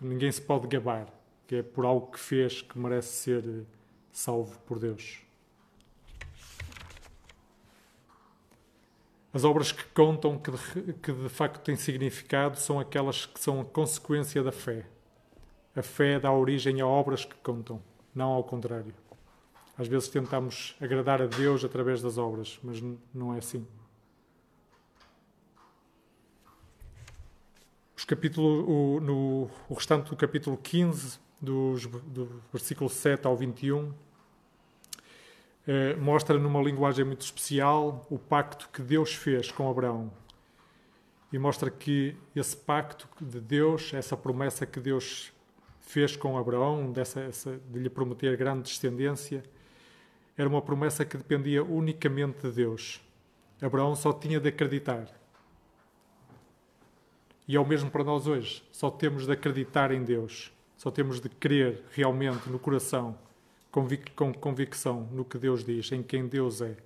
ninguém 0.00 0.32
se 0.32 0.42
pode 0.42 0.66
gabar, 0.66 1.06
que 1.52 1.56
é 1.56 1.62
por 1.62 1.84
algo 1.84 2.06
que 2.06 2.18
fez 2.18 2.62
que 2.62 2.78
merece 2.78 3.12
ser 3.12 3.66
salvo 4.10 4.58
por 4.60 4.78
Deus. 4.78 5.20
As 9.34 9.44
obras 9.44 9.70
que 9.70 9.84
contam, 9.92 10.38
que 10.38 10.50
de, 10.50 10.92
que 10.94 11.12
de 11.12 11.28
facto 11.28 11.62
têm 11.62 11.76
significado, 11.76 12.58
são 12.58 12.80
aquelas 12.80 13.26
que 13.26 13.38
são 13.38 13.60
a 13.60 13.66
consequência 13.66 14.42
da 14.42 14.50
fé. 14.50 14.86
A 15.76 15.82
fé 15.82 16.18
dá 16.18 16.32
origem 16.32 16.80
a 16.80 16.86
obras 16.86 17.26
que 17.26 17.34
contam, 17.42 17.82
não 18.14 18.30
ao 18.30 18.44
contrário. 18.44 18.94
Às 19.76 19.88
vezes 19.88 20.08
tentamos 20.08 20.74
agradar 20.80 21.20
a 21.20 21.26
Deus 21.26 21.62
através 21.66 22.00
das 22.00 22.16
obras, 22.16 22.58
mas 22.62 22.82
não 23.12 23.34
é 23.34 23.38
assim. 23.40 23.66
Os 27.94 28.06
capítulo, 28.06 28.96
o, 28.96 29.00
no, 29.00 29.50
o 29.68 29.74
restante 29.74 30.08
do 30.08 30.16
capítulo 30.16 30.56
15, 30.56 31.20
dos, 31.42 31.86
do 31.86 32.40
versículo 32.52 32.88
7 32.88 33.26
ao 33.26 33.36
21, 33.36 33.92
eh, 35.66 35.96
mostra 35.96 36.38
numa 36.38 36.62
linguagem 36.62 37.04
muito 37.04 37.22
especial 37.22 38.06
o 38.08 38.18
pacto 38.18 38.68
que 38.72 38.80
Deus 38.80 39.14
fez 39.14 39.50
com 39.50 39.68
Abraão. 39.68 40.12
E 41.32 41.38
mostra 41.38 41.70
que 41.70 42.16
esse 42.36 42.56
pacto 42.56 43.08
de 43.20 43.40
Deus, 43.40 43.92
essa 43.92 44.16
promessa 44.16 44.64
que 44.64 44.78
Deus 44.78 45.32
fez 45.80 46.14
com 46.16 46.38
Abraão, 46.38 46.92
dessa, 46.92 47.20
essa, 47.20 47.60
de 47.70 47.78
lhe 47.80 47.90
prometer 47.90 48.36
grande 48.36 48.62
descendência, 48.62 49.42
era 50.36 50.48
uma 50.48 50.62
promessa 50.62 51.04
que 51.04 51.16
dependia 51.16 51.64
unicamente 51.64 52.42
de 52.42 52.52
Deus. 52.52 53.00
Abraão 53.60 53.94
só 53.94 54.12
tinha 54.12 54.38
de 54.38 54.48
acreditar. 54.48 55.06
E 57.48 57.56
é 57.56 57.60
o 57.60 57.66
mesmo 57.66 57.90
para 57.90 58.04
nós 58.04 58.26
hoje. 58.26 58.62
Só 58.70 58.90
temos 58.90 59.26
de 59.26 59.32
acreditar 59.32 59.90
em 59.90 60.02
Deus. 60.02 60.52
Só 60.82 60.90
temos 60.90 61.20
de 61.20 61.28
crer 61.28 61.80
realmente 61.92 62.50
no 62.50 62.58
coração, 62.58 63.16
com 63.70 63.86
convicção 64.34 65.08
no 65.12 65.24
que 65.24 65.38
Deus 65.38 65.64
diz, 65.64 65.92
em 65.92 66.02
quem 66.02 66.26
Deus 66.26 66.60
é. 66.60 66.76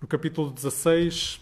No 0.00 0.06
capítulo 0.06 0.48
16, 0.48 1.40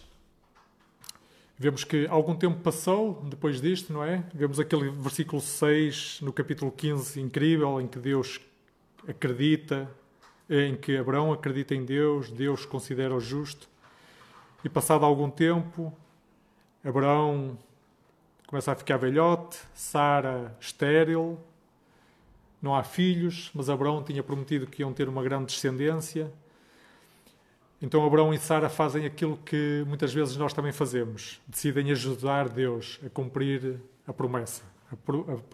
vemos 1.59 1.83
que 1.83 2.07
algum 2.07 2.35
tempo 2.35 2.59
passou 2.61 3.21
depois 3.29 3.61
disto, 3.61 3.93
não 3.93 4.03
é? 4.03 4.27
Vemos 4.33 4.59
aquele 4.59 4.89
versículo 4.89 5.43
6 5.43 6.21
no 6.21 6.33
capítulo 6.33 6.71
15 6.71 7.21
incrível, 7.21 7.79
em 7.79 7.87
que 7.87 7.99
Deus 7.99 8.41
acredita, 9.07 9.87
em 10.49 10.75
que 10.75 10.97
Abraão 10.97 11.31
acredita 11.31 11.75
em 11.75 11.85
Deus, 11.85 12.31
Deus 12.31 12.65
considera-o 12.65 13.19
justo. 13.19 13.69
E 14.65 14.69
passado 14.69 15.05
algum 15.05 15.29
tempo, 15.29 15.95
Abraão 16.83 17.55
começa 18.49 18.71
a 18.71 18.75
ficar 18.75 18.97
velhote, 18.97 19.59
Sara 19.75 20.57
estéril, 20.59 21.39
não 22.59 22.73
há 22.73 22.81
filhos, 22.81 23.51
mas 23.53 23.69
Abraão 23.69 24.01
tinha 24.01 24.23
prometido 24.23 24.65
que 24.65 24.81
iam 24.81 24.91
ter 24.91 25.07
uma 25.07 25.21
grande 25.21 25.53
descendência. 25.53 26.33
Então 27.79 28.03
Abraão 28.03 28.33
e 28.33 28.39
Sara 28.39 28.67
fazem 28.67 29.05
aquilo 29.05 29.37
que 29.37 29.83
muitas 29.85 30.11
vezes 30.11 30.35
nós 30.35 30.51
também 30.51 30.71
fazemos, 30.71 31.39
decidem 31.45 31.91
ajudar 31.91 32.49
Deus 32.49 32.99
a 33.05 33.09
cumprir 33.11 33.79
a 34.07 34.11
promessa, 34.11 34.63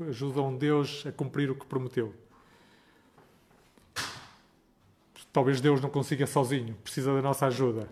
ajudam 0.08 0.56
Deus 0.56 1.04
a 1.06 1.12
cumprir 1.12 1.52
o 1.52 1.56
que 1.56 1.66
prometeu. 1.66 2.16
talvez 5.34 5.60
Deus 5.60 5.82
não 5.82 5.90
consiga 5.90 6.26
sozinho, 6.26 6.76
precisa 6.76 7.14
da 7.14 7.22
nossa 7.22 7.48
ajuda. 7.48 7.90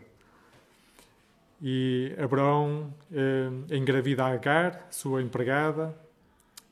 E 1.63 2.13
Abraão 2.21 2.93
eh, 3.09 3.75
engravida 3.75 4.25
Agar, 4.25 4.85
sua 4.91 5.21
empregada, 5.21 5.97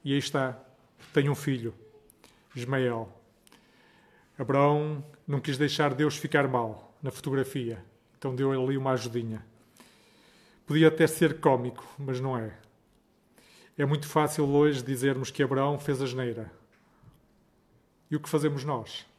e 0.03 0.11
aí 0.11 0.19
está, 0.19 0.59
tem 1.13 1.29
um 1.29 1.35
filho, 1.35 1.73
Ismael. 2.53 3.07
Abraão 4.37 5.01
não 5.25 5.39
quis 5.39 5.57
deixar 5.57 5.93
Deus 5.93 6.17
ficar 6.17 6.45
mal 6.45 6.93
na 7.01 7.09
fotografia, 7.09 7.81
então 8.17 8.35
deu 8.35 8.51
ali 8.51 8.77
uma 8.77 8.91
ajudinha. 8.91 9.45
Podia 10.67 10.89
até 10.89 11.07
ser 11.07 11.39
cômico, 11.39 11.87
mas 11.97 12.19
não 12.19 12.37
é. 12.37 12.51
É 13.77 13.85
muito 13.85 14.07
fácil 14.07 14.45
hoje 14.49 14.83
dizermos 14.83 15.31
que 15.31 15.41
Abraão 15.41 15.79
fez 15.79 16.01
a 16.01 16.05
geneira. 16.05 16.51
E 18.09 18.15
o 18.17 18.19
que 18.19 18.27
fazemos 18.27 18.65
nós? 18.65 19.09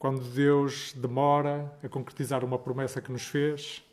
quando 0.00 0.22
Deus 0.22 0.94
demora 0.94 1.70
a 1.84 1.88
concretizar 1.88 2.42
uma 2.42 2.58
promessa 2.58 3.02
que 3.02 3.12
nos 3.12 3.26
fez, 3.26 3.84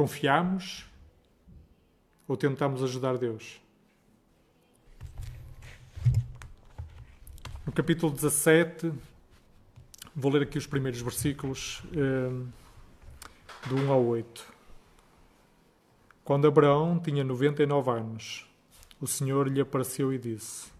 Confiamos 0.00 0.86
ou 2.26 2.34
tentamos 2.34 2.82
ajudar 2.82 3.18
Deus? 3.18 3.60
No 7.66 7.70
capítulo 7.70 8.10
17, 8.10 8.94
vou 10.16 10.32
ler 10.32 10.44
aqui 10.44 10.56
os 10.56 10.66
primeiros 10.66 11.02
versículos, 11.02 11.82
eh, 11.92 12.30
do 13.68 13.76
1 13.76 13.92
ao 13.92 14.02
8. 14.02 14.50
Quando 16.24 16.48
Abraão 16.48 16.98
tinha 16.98 17.22
99 17.22 17.90
anos, 17.90 18.46
o 18.98 19.06
Senhor 19.06 19.48
lhe 19.48 19.60
apareceu 19.60 20.14
e 20.14 20.18
disse: 20.18 20.72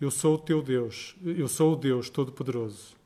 Eu 0.00 0.10
sou 0.10 0.34
o 0.34 0.38
teu 0.38 0.60
Deus, 0.60 1.14
eu 1.24 1.46
sou 1.46 1.74
o 1.74 1.76
Deus 1.76 2.10
Todo-Poderoso. 2.10 2.96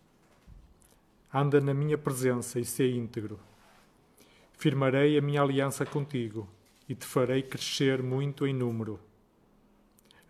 Anda 1.31 1.61
na 1.61 1.75
minha 1.75 1.99
presença 1.99 2.59
e 2.59 2.65
sê 2.65 2.91
íntegro. 2.91 3.39
Firmarei 4.61 5.17
a 5.17 5.23
minha 5.23 5.41
aliança 5.41 5.87
contigo 5.87 6.49
e 6.89 6.95
te 6.95 7.07
farei 7.07 7.45
crescer 7.45 8.03
muito 8.03 8.45
em 8.45 8.53
número. 8.53 8.99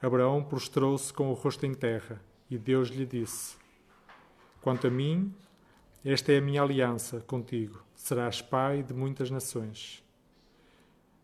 Abraão 0.03 0.45
prostrou-se 0.45 1.11
com 1.11 1.31
o 1.31 1.33
rosto 1.33 1.65
em 1.65 1.73
terra 1.73 2.21
e 2.51 2.59
Deus 2.59 2.91
lhe 2.91 3.07
disse: 3.07 3.57
Quanto 4.61 4.87
a 4.87 4.91
mim, 4.91 5.35
esta 6.05 6.31
é 6.31 6.37
a 6.37 6.43
minha 6.43 6.63
aliança 6.63 7.21
contigo. 7.21 7.83
Serás 7.95 8.43
pai 8.43 8.83
de 8.83 8.93
muitas 8.93 9.31
nações. 9.31 10.05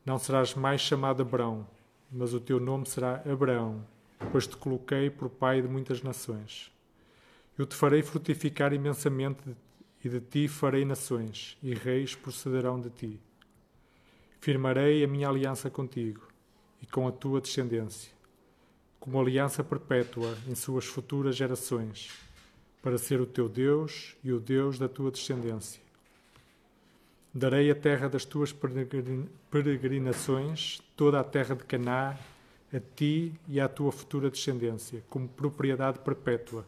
Não 0.03 0.19
serás 0.19 0.55
mais 0.55 0.81
chamado 0.81 1.21
Abraão, 1.21 1.67
mas 2.11 2.33
o 2.33 2.41
teu 2.41 2.59
nome 2.59 2.87
será 2.87 3.23
Abraão, 3.31 3.87
pois 4.33 4.47
te 4.47 4.57
coloquei 4.57 5.11
por 5.11 5.29
pai 5.29 5.61
de 5.61 5.69
muitas 5.69 6.03
nações. 6.03 6.73
Eu 7.59 7.67
te 7.67 7.75
farei 7.75 8.03
frutificar 8.03 8.73
imensamente 8.73 9.55
e 10.05 10.09
de 10.09 10.21
ti 10.21 10.47
farei 10.47 10.85
nações, 10.85 11.57
e 11.63 11.75
reis 11.75 12.15
procederão 12.15 12.81
de 12.81 12.91
ti. 12.91 13.21
Firmarei 14.41 15.03
a 15.03 15.09
minha 15.09 15.29
aliança 15.29 15.71
contigo 15.71 16.29
e 16.83 16.87
com 16.87 17.09
a 17.09 17.13
tua 17.13 17.41
descendência 17.41 18.15
como 19.05 19.21
aliança 19.21 19.63
perpétua 19.63 20.35
em 20.49 20.55
suas 20.55 20.87
futuras 20.87 21.37
gerações, 21.37 22.09
para 22.81 22.97
ser 22.97 23.21
o 23.21 23.27
teu 23.27 23.51
Deus 23.51 24.17
e 24.25 24.33
o 24.33 24.41
Deus 24.41 24.79
da 24.79 24.89
tua 24.89 25.11
descendência. 25.11 25.79
Darei 27.35 27.71
a 27.71 27.75
terra 27.75 28.09
das 28.09 28.25
tuas 28.25 28.51
peregrinações, 29.51 30.81
toda 30.97 31.21
a 31.21 31.25
terra 31.25 31.55
de 31.55 31.65
Caná, 31.65 32.19
a 32.73 32.81
ti 32.97 33.35
e 33.47 33.61
à 33.61 33.69
tua 33.69 33.93
futura 33.93 34.31
descendência, 34.31 35.05
como 35.11 35.29
propriedade 35.29 35.99
perpétua, 35.99 36.65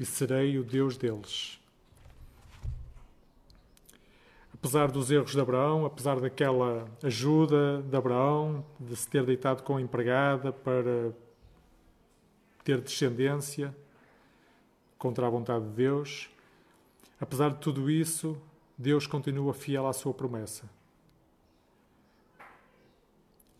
e 0.00 0.06
serei 0.06 0.56
o 0.56 0.64
Deus 0.64 0.96
deles. 0.96 1.60
Apesar 4.58 4.90
dos 4.90 5.10
erros 5.10 5.30
de 5.30 5.40
Abraão, 5.40 5.86
apesar 5.86 6.18
daquela 6.20 6.88
ajuda 7.02 7.80
de 7.82 7.96
Abraão, 7.96 8.64
de 8.78 8.96
se 8.96 9.08
ter 9.08 9.24
deitado 9.24 9.62
com 9.62 9.76
a 9.76 9.80
empregada 9.80 10.52
para 10.52 11.12
ter 12.64 12.80
descendência 12.80 13.74
contra 14.98 15.26
a 15.28 15.30
vontade 15.30 15.64
de 15.64 15.70
Deus. 15.70 16.28
Apesar 17.20 17.50
de 17.50 17.58
tudo 17.58 17.88
isso, 17.88 18.36
Deus 18.76 19.06
continua 19.06 19.54
fiel 19.54 19.86
à 19.86 19.92
sua 19.92 20.12
promessa. 20.12 20.68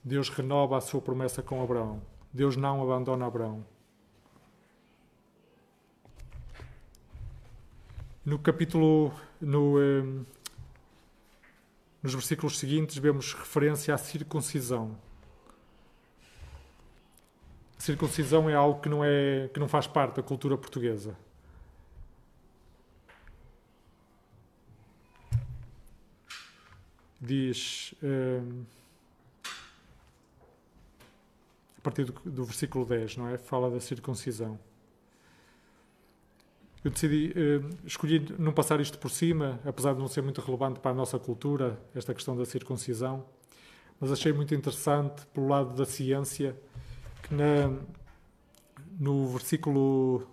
Deus 0.02 0.28
renova 0.28 0.76
a 0.76 0.80
sua 0.80 1.00
promessa 1.00 1.42
com 1.42 1.62
Abraão. 1.62 2.02
Deus 2.32 2.56
não 2.56 2.82
abandona 2.82 3.26
Abraão. 3.26 3.64
No 8.24 8.38
capítulo, 8.38 9.12
no, 9.40 9.80
eh, 9.80 10.04
nos 12.02 12.14
versículos 12.14 12.58
seguintes, 12.58 12.96
vemos 12.96 13.34
referência 13.34 13.94
à 13.94 13.98
circuncisão. 13.98 14.96
A 17.76 17.80
circuncisão 17.80 18.48
é 18.48 18.54
algo 18.54 18.80
que 18.80 18.88
não, 18.88 19.04
é, 19.04 19.48
que 19.52 19.60
não 19.60 19.68
faz 19.68 19.86
parte 19.86 20.16
da 20.16 20.22
cultura 20.22 20.56
portuguesa. 20.56 21.16
Diz, 27.20 27.94
um, 28.02 28.64
a 31.78 31.80
partir 31.82 32.04
do, 32.04 32.12
do, 32.24 32.44
versículo 32.44 32.84
10, 32.84 33.16
não 33.16 33.28
é? 33.28 33.38
Fala 33.38 33.70
da 33.70 33.80
circuncisão. 33.80 34.58
Eu 36.84 36.90
decidi, 36.90 37.32
uh, 37.36 37.68
escolhi 37.84 38.24
não 38.38 38.52
passar 38.52 38.80
isto 38.80 38.98
por 38.98 39.10
cima, 39.10 39.58
apesar 39.64 39.94
de 39.94 39.98
não 39.98 40.08
ser 40.08 40.22
muito 40.22 40.40
relevante 40.40 40.78
para 40.78 40.92
a 40.92 40.94
nossa 40.94 41.18
cultura, 41.18 41.80
esta 41.94 42.14
questão 42.14 42.36
da 42.36 42.44
circuncisão, 42.44 43.26
mas 44.00 44.12
achei 44.12 44.32
muito 44.32 44.54
interessante, 44.54 45.26
pelo 45.34 45.48
lado 45.48 45.74
da 45.74 45.84
ciência, 45.84 46.56
na, 47.30 47.76
no 48.98 49.28
versículo 49.28 50.26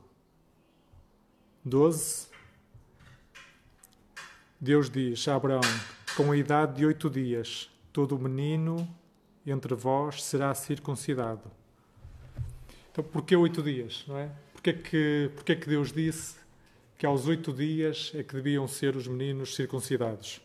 12, 1.64 2.28
Deus 4.62 4.90
diz 4.90 5.28
a 5.28 5.36
Abraão: 5.36 5.62
Com 6.16 6.32
a 6.32 6.38
idade 6.38 6.78
de 6.78 6.86
oito 6.86 7.10
dias, 7.10 7.70
todo 7.92 8.18
menino 8.20 8.88
entre 9.46 9.74
vós 9.74 10.24
será 10.24 10.54
circuncidado. 10.54 11.52
Então, 12.92 13.04
porquê 13.04 13.36
oito 13.36 13.62
dias? 13.62 14.06
Não 14.08 14.18
é? 14.18 14.32
Porquê 14.66 14.82
que, 14.82 15.32
porquê 15.36 15.56
que 15.56 15.70
Deus 15.70 15.92
disse 15.92 16.38
que 16.98 17.06
aos 17.06 17.28
oito 17.28 17.54
dias 17.54 18.12
é 18.16 18.24
que 18.24 18.34
deviam 18.34 18.68
ser 18.68 18.96
os 18.96 19.08
meninos 19.08 19.56
circuncidados? 19.56 20.42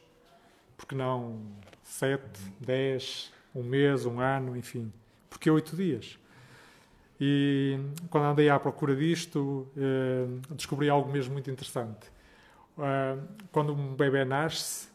Porque 0.77 0.95
não 0.95 1.41
sete, 1.83 2.39
dez, 2.61 3.33
um 3.55 3.63
mês, 3.63 4.05
um 4.05 4.21
ano, 4.21 4.55
enfim? 4.55 4.93
Porquê 5.31 5.51
oito 5.51 5.75
dias? 5.75 6.19
E 7.19 7.79
quando 8.11 8.25
andei 8.25 8.51
à 8.51 8.61
procura 8.61 8.95
disto, 8.95 9.67
eh, 9.75 10.27
descobri 10.51 10.91
algo 10.91 11.11
mesmo 11.11 11.33
muito 11.33 11.51
interessante. 11.51 12.13
Eh, 12.79 13.17
quando 13.51 13.73
um 13.73 13.95
bebê 13.95 14.23
nasce, 14.27 14.89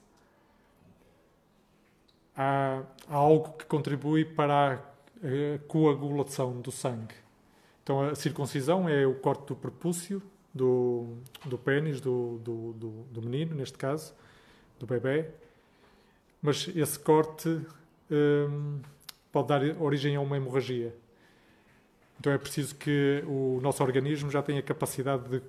há, 2.37 2.83
algo 3.09 3.53
que 3.53 3.65
contribui 3.65 4.23
para 4.23 4.73
a 4.75 5.67
coagulação 5.67 6.61
do 6.61 6.71
sangue. 6.71 7.24
Então, 7.85 8.01
a 8.01 8.15
circuncisão 8.15 8.89
é 8.89 9.05
o 9.05 9.13
corte 9.13 9.45
do 9.45 9.55
prepúcio 9.55 10.19
do, 10.51 11.17
do 11.45 11.55
pênis 11.55 12.01
do, 12.01 12.39
do, 12.39 12.73
do, 12.73 12.89
do 13.11 13.21
menino, 13.21 13.53
neste 13.53 13.77
caso, 13.77 14.11
do 14.79 14.87
bebê. 14.87 15.27
Mas 16.41 16.67
esse 16.75 16.97
corte 16.97 17.61
um, 18.09 18.79
pode 19.31 19.49
dar 19.49 19.61
origem 19.79 20.15
a 20.15 20.19
uma 20.19 20.35
hemorragia. 20.35 20.95
Então 22.19 22.33
é 22.33 22.39
preciso 22.39 22.73
que 22.73 23.23
o 23.27 23.59
nosso 23.61 23.83
organismo 23.83 24.31
já 24.31 24.41
tenha 24.41 24.63
capacidade 24.63 25.29
de 25.29 25.41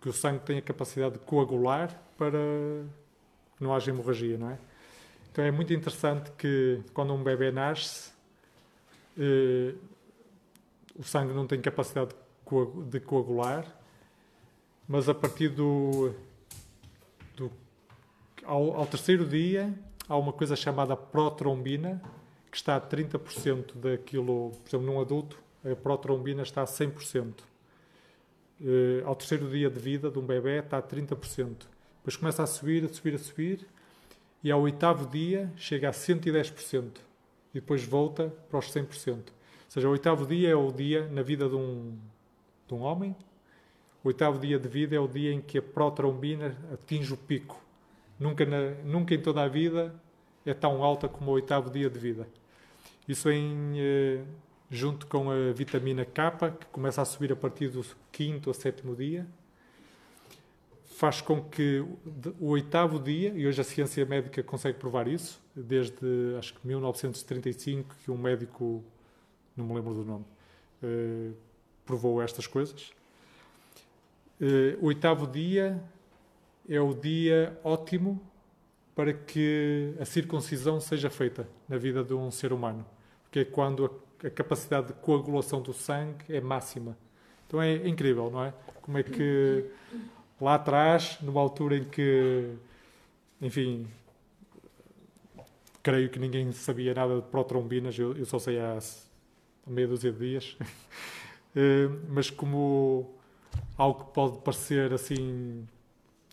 que 0.00 0.08
o 0.08 0.12
sangue 0.12 0.44
tenha 0.44 0.62
capacidade 0.62 1.14
de 1.14 1.18
coagular 1.24 2.00
para 2.16 2.38
que 3.56 3.64
não 3.64 3.74
haja 3.74 3.90
hemorragia, 3.90 4.38
não 4.38 4.50
é? 4.50 4.58
Então 5.32 5.44
é 5.44 5.50
muito 5.50 5.74
interessante 5.74 6.30
que 6.38 6.80
quando 6.94 7.12
um 7.12 7.22
bebê 7.22 7.50
nasce, 7.50 8.12
eh, 9.18 9.74
o 10.96 11.02
sangue 11.02 11.32
não 11.32 11.46
tem 11.46 11.60
capacidade 11.60 12.14
de 12.88 13.00
coagular, 13.00 13.64
mas 14.88 15.08
a 15.08 15.14
partir 15.14 15.48
do, 15.48 16.12
do 17.36 17.50
ao, 18.44 18.74
ao 18.74 18.86
terceiro 18.86 19.24
dia 19.24 19.72
há 20.08 20.16
uma 20.16 20.32
coisa 20.32 20.56
chamada 20.56 20.96
protrombina 20.96 22.02
que 22.50 22.56
está 22.56 22.76
a 22.76 22.80
30% 22.80 23.76
daquilo, 23.76 24.50
por 24.50 24.68
exemplo, 24.68 24.86
num 24.86 25.00
adulto 25.00 25.40
a 25.64 25.76
protrombina 25.76 26.42
está 26.42 26.62
a 26.62 26.64
100%. 26.64 27.34
Uh, 28.60 29.06
ao 29.06 29.14
terceiro 29.14 29.48
dia 29.48 29.70
de 29.70 29.78
vida 29.78 30.10
de 30.10 30.18
um 30.18 30.22
bebê 30.22 30.58
está 30.58 30.78
a 30.78 30.82
30%. 30.82 31.66
Depois 31.98 32.16
começa 32.16 32.42
a 32.42 32.46
subir, 32.46 32.84
a 32.84 32.88
subir, 32.88 33.14
a 33.14 33.18
subir, 33.18 33.66
e 34.42 34.50
ao 34.50 34.60
oitavo 34.62 35.06
dia 35.06 35.52
chega 35.56 35.88
a 35.88 35.92
110%. 35.92 36.92
E 37.52 37.60
depois 37.60 37.84
volta 37.84 38.32
para 38.48 38.58
os 38.58 38.66
100%. 38.66 39.18
Seja, 39.70 39.88
o 39.88 39.92
oitavo 39.92 40.26
dia 40.26 40.50
é 40.50 40.54
o 40.54 40.70
dia 40.70 41.08
na 41.08 41.22
vida 41.22 41.48
de 41.48 41.54
um, 41.54 41.96
de 42.68 42.74
um 42.74 42.80
homem. 42.80 43.16
O 44.04 44.08
oitavo 44.08 44.38
dia 44.38 44.58
de 44.58 44.68
vida 44.68 44.96
é 44.96 45.00
o 45.00 45.08
dia 45.08 45.32
em 45.32 45.40
que 45.40 45.58
a 45.58 45.62
protrombina 45.62 46.58
atinge 46.74 47.14
o 47.14 47.16
pico. 47.16 47.58
Nunca, 48.18 48.44
na, 48.44 48.72
nunca 48.84 49.14
em 49.14 49.22
toda 49.22 49.42
a 49.42 49.48
vida 49.48 49.94
é 50.44 50.52
tão 50.52 50.82
alta 50.82 51.08
como 51.08 51.30
o 51.30 51.34
oitavo 51.34 51.70
dia 51.70 51.88
de 51.88 51.98
vida. 51.98 52.28
Isso 53.08 53.30
em. 53.30 53.78
Uh, 53.78 54.26
junto 54.70 55.06
com 55.06 55.30
a 55.30 55.52
vitamina 55.52 56.04
K, 56.04 56.50
que 56.50 56.66
começa 56.66 57.00
a 57.00 57.04
subir 57.04 57.32
a 57.32 57.36
partir 57.36 57.68
do 57.68 57.84
quinto 58.12 58.50
ou 58.50 58.54
sétimo 58.54 58.94
dia, 58.94 59.26
faz 60.84 61.20
com 61.20 61.42
que 61.42 61.84
o 62.38 62.48
oitavo 62.50 62.98
dia, 62.98 63.30
e 63.30 63.46
hoje 63.46 63.60
a 63.60 63.64
ciência 63.64 64.04
médica 64.04 64.42
consegue 64.42 64.78
provar 64.78 65.08
isso, 65.08 65.42
desde 65.56 66.36
acho 66.38 66.54
que 66.54 66.66
1935, 66.66 67.96
que 68.04 68.10
um 68.10 68.18
médico, 68.18 68.84
não 69.60 69.66
me 69.66 69.74
lembro 69.74 69.94
do 69.94 70.04
nome, 70.04 70.24
uh, 70.82 71.34
provou 71.84 72.20
estas 72.22 72.46
coisas. 72.46 72.92
Uh, 74.40 74.84
oitavo 74.84 75.26
dia 75.26 75.82
é 76.68 76.80
o 76.80 76.94
dia 76.94 77.58
ótimo 77.62 78.20
para 78.94 79.12
que 79.12 79.94
a 80.00 80.04
circuncisão 80.04 80.80
seja 80.80 81.10
feita 81.10 81.48
na 81.68 81.76
vida 81.76 82.02
de 82.02 82.14
um 82.14 82.30
ser 82.30 82.52
humano, 82.52 82.84
porque 83.22 83.40
é 83.40 83.44
quando 83.44 83.86
a, 84.22 84.26
a 84.26 84.30
capacidade 84.30 84.88
de 84.88 84.92
coagulação 84.94 85.62
do 85.62 85.72
sangue 85.72 86.24
é 86.28 86.40
máxima. 86.40 86.96
Então 87.46 87.60
é 87.60 87.88
incrível, 87.88 88.30
não 88.30 88.44
é? 88.44 88.54
Como 88.82 88.98
é 88.98 89.02
que 89.02 89.64
lá 90.40 90.54
atrás, 90.54 91.18
numa 91.20 91.40
altura 91.40 91.76
em 91.76 91.84
que, 91.84 92.54
enfim, 93.40 93.86
creio 95.82 96.08
que 96.08 96.18
ninguém 96.18 96.50
sabia 96.52 96.94
nada 96.94 97.16
de 97.16 97.22
protrombinas, 97.22 97.98
eu, 97.98 98.16
eu 98.16 98.24
só 98.24 98.38
sei 98.38 98.58
há 98.58 98.78
meia 99.66 99.86
dúzia 99.86 100.12
de 100.12 100.18
dias, 100.18 100.56
eh, 101.54 101.88
mas 102.08 102.30
como 102.30 103.14
algo 103.76 104.04
que 104.04 104.12
pode 104.12 104.38
parecer 104.38 104.92
assim, 104.92 105.66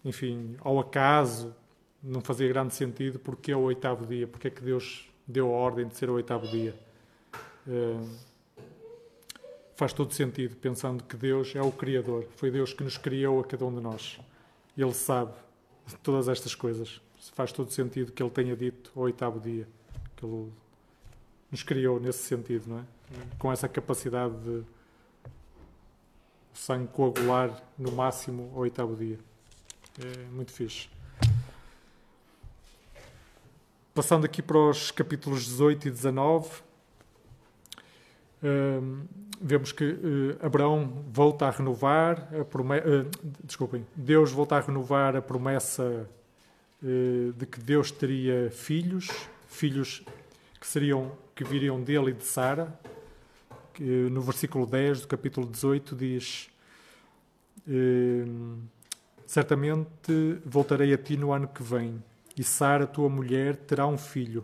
enfim, 0.03 0.55
ao 0.59 0.79
acaso, 0.79 1.55
não 2.03 2.21
fazia 2.21 2.47
grande 2.47 2.73
sentido 2.73 3.19
porque 3.19 3.51
é 3.51 3.55
o 3.55 3.61
oitavo 3.61 4.05
dia, 4.05 4.27
porque 4.27 4.47
é 4.47 4.51
que 4.51 4.61
Deus 4.61 5.09
deu 5.27 5.47
a 5.53 5.57
ordem 5.57 5.87
de 5.87 5.95
ser 5.95 6.09
o 6.09 6.13
oitavo 6.13 6.47
dia. 6.47 6.75
Uh, 7.67 8.09
faz 9.75 9.93
todo 9.93 10.13
sentido, 10.13 10.55
pensando 10.55 11.03
que 11.03 11.15
Deus 11.15 11.55
é 11.55 11.61
o 11.61 11.71
Criador, 11.71 12.25
foi 12.35 12.49
Deus 12.49 12.73
que 12.73 12.83
nos 12.83 12.97
criou 12.97 13.39
a 13.39 13.43
cada 13.43 13.65
um 13.65 13.73
de 13.73 13.81
nós. 13.81 14.19
Ele 14.77 14.93
sabe 14.93 15.33
todas 16.03 16.27
estas 16.27 16.55
coisas. 16.55 17.01
Faz 17.33 17.51
todo 17.51 17.71
sentido 17.71 18.11
que 18.11 18.21
Ele 18.21 18.29
tenha 18.29 18.55
dito 18.55 18.91
o 18.95 19.01
oitavo 19.01 19.39
dia, 19.39 19.67
que 20.15 20.25
Ele 20.25 20.51
nos 21.51 21.63
criou 21.63 21.99
nesse 21.99 22.23
sentido, 22.23 22.65
não 22.67 22.79
é? 22.79 22.83
Com 23.39 23.51
essa 23.51 23.67
capacidade 23.67 24.35
de 24.39 24.63
o 26.53 26.57
sangue 26.57 26.87
coagular 26.87 27.61
no 27.77 27.91
máximo 27.91 28.51
ao 28.53 28.61
oitavo 28.61 28.95
dia. 28.95 29.19
É 29.99 30.25
muito 30.31 30.51
fixe. 30.51 30.89
Passando 33.93 34.25
aqui 34.25 34.41
para 34.41 34.57
os 34.57 34.91
capítulos 34.91 35.45
18 35.45 35.87
e 35.87 35.91
19, 35.91 36.49
um, 38.43 39.05
vemos 39.41 39.71
que 39.71 39.83
uh, 39.85 40.45
Abraão 40.45 41.03
volta 41.11 41.47
a 41.47 41.51
renovar 41.51 42.27
a 42.39 42.45
promessa. 42.45 42.87
Uh, 42.87 43.09
desculpem, 43.43 43.85
Deus 43.95 44.31
volta 44.31 44.57
a 44.57 44.59
renovar 44.59 45.15
a 45.15 45.21
promessa 45.21 46.07
uh, 46.83 47.33
de 47.33 47.45
que 47.45 47.59
Deus 47.59 47.89
teria 47.91 48.51
filhos, 48.51 49.07
filhos 49.47 50.03
que 50.59 50.67
seriam 50.67 51.11
que 51.37 51.43
viriam 51.43 51.79
dele 51.79 52.09
e 52.09 52.13
de 52.13 52.23
Sara. 52.23 52.77
Que, 53.73 53.83
no 53.83 54.21
versículo 54.21 54.65
10 54.65 55.01
do 55.01 55.07
capítulo 55.07 55.45
18 55.45 55.95
diz: 55.95 56.49
Certamente 59.27 60.41
voltarei 60.43 60.93
a 60.93 60.97
ti 60.97 61.15
no 61.15 61.31
ano 61.31 61.47
que 61.47 61.61
vem 61.61 62.03
e 62.35 62.43
Sara, 62.43 62.87
tua 62.87 63.07
mulher, 63.07 63.55
terá 63.55 63.85
um 63.87 63.97
filho. 63.97 64.43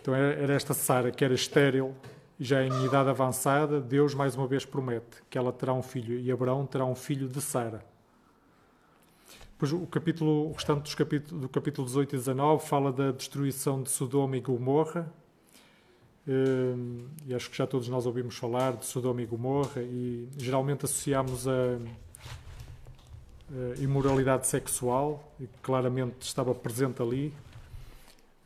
Então 0.00 0.14
era 0.14 0.52
esta 0.52 0.74
Sara 0.74 1.10
que 1.10 1.24
era 1.24 1.34
estéril, 1.34 1.94
já 2.38 2.62
em 2.62 2.84
idade 2.84 3.08
avançada, 3.08 3.80
Deus 3.80 4.14
mais 4.14 4.36
uma 4.36 4.46
vez 4.46 4.64
promete 4.64 5.22
que 5.30 5.38
ela 5.38 5.52
terá 5.52 5.72
um 5.72 5.82
filho 5.82 6.18
e 6.18 6.30
Abraão 6.30 6.66
terá 6.66 6.84
um 6.84 6.94
filho 6.94 7.28
de 7.28 7.40
Sara. 7.40 7.84
Depois 9.54 9.72
o 9.72 9.86
capítulo, 9.86 10.48
o 10.50 10.52
restante 10.52 10.82
dos 10.82 10.96
capítulos, 10.96 11.42
do 11.42 11.48
capítulo 11.48 11.86
18 11.86 12.16
e 12.16 12.18
19 12.18 12.66
fala 12.66 12.92
da 12.92 13.12
destruição 13.12 13.84
de 13.84 13.88
Sodoma 13.88 14.36
e 14.36 14.40
Gomorra. 14.40 15.08
Hum, 16.26 17.06
e 17.24 17.32
acho 17.32 17.48
que 17.48 17.56
já 17.56 17.64
todos 17.64 17.88
nós 17.88 18.04
ouvimos 18.04 18.36
falar 18.36 18.72
de 18.72 18.84
Sodoma 18.84 19.22
e 19.22 19.26
Gomorra 19.26 19.80
e 19.80 20.28
geralmente 20.36 20.86
associamos 20.86 21.46
a 21.46 21.78
uh, 23.48 23.80
imoralidade 23.80 24.48
sexual, 24.48 25.32
e 25.38 25.46
claramente 25.62 26.22
estava 26.22 26.52
presente 26.52 27.00
ali. 27.00 27.32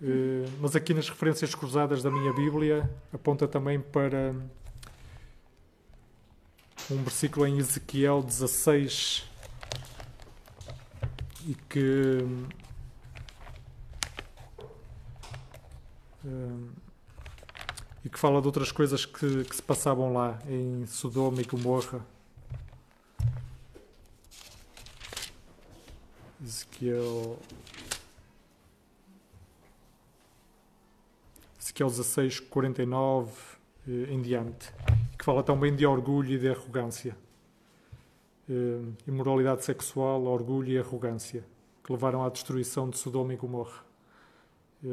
Uh, 0.03 0.45
mas 0.61 0.77
aqui 0.77 0.93
nas 0.93 1.09
referências 1.09 1.55
cruzadas 1.55 2.03
da 2.03 2.11
minha 2.11 2.35
Bíblia 2.35 2.89
aponta 3.15 3.49
também 3.49 3.81
para 3.81 4.35
um 6.91 7.03
versículo 7.03 7.47
em 7.47 7.57
Ezequiel 7.57 8.23
16 8.23 9.38
e 11.49 11.55
que 11.55 12.19
uh, 16.25 16.71
e 18.05 18.09
que 18.11 18.19
fala 18.19 18.41
de 18.43 18.47
outras 18.47 18.71
coisas 18.71 19.07
que, 19.07 19.45
que 19.45 19.57
se 19.57 19.63
passavam 19.63 20.13
lá 20.13 20.39
em 20.47 20.87
Sodoma 20.87 21.41
e 21.41 21.45
Gomorra. 21.45 22.05
Ezequiel. 26.45 27.39
Ezequiel 31.61 31.89
16, 31.89 32.41
49 32.41 33.33
eh, 33.89 33.91
em 34.11 34.23
diante, 34.23 34.73
que 35.19 35.25
fala 35.25 35.43
também 35.43 35.75
de 35.75 35.85
orgulho 35.85 36.31
e 36.31 36.39
de 36.39 36.49
arrogância. 36.49 37.17
Eh, 38.51 38.81
imoralidade 39.07 39.63
sexual, 39.63 40.25
orgulho 40.25 40.71
e 40.71 40.79
arrogância, 40.79 41.45
que 41.85 41.93
levaram 41.93 42.25
à 42.25 42.31
destruição 42.31 42.89
de 42.89 42.97
Sodoma 42.97 43.35
e 43.35 43.37
Gomorra. 43.37 43.85
Eh, 44.83 44.89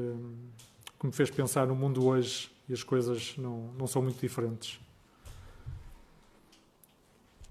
que 1.00 1.06
me 1.06 1.14
fez 1.14 1.30
pensar 1.30 1.66
no 1.66 1.76
mundo 1.76 2.06
hoje 2.06 2.52
e 2.68 2.74
as 2.74 2.84
coisas 2.84 3.36
não, 3.38 3.74
não 3.78 3.88
são 3.88 4.02
muito 4.02 4.20
diferentes. 4.20 4.80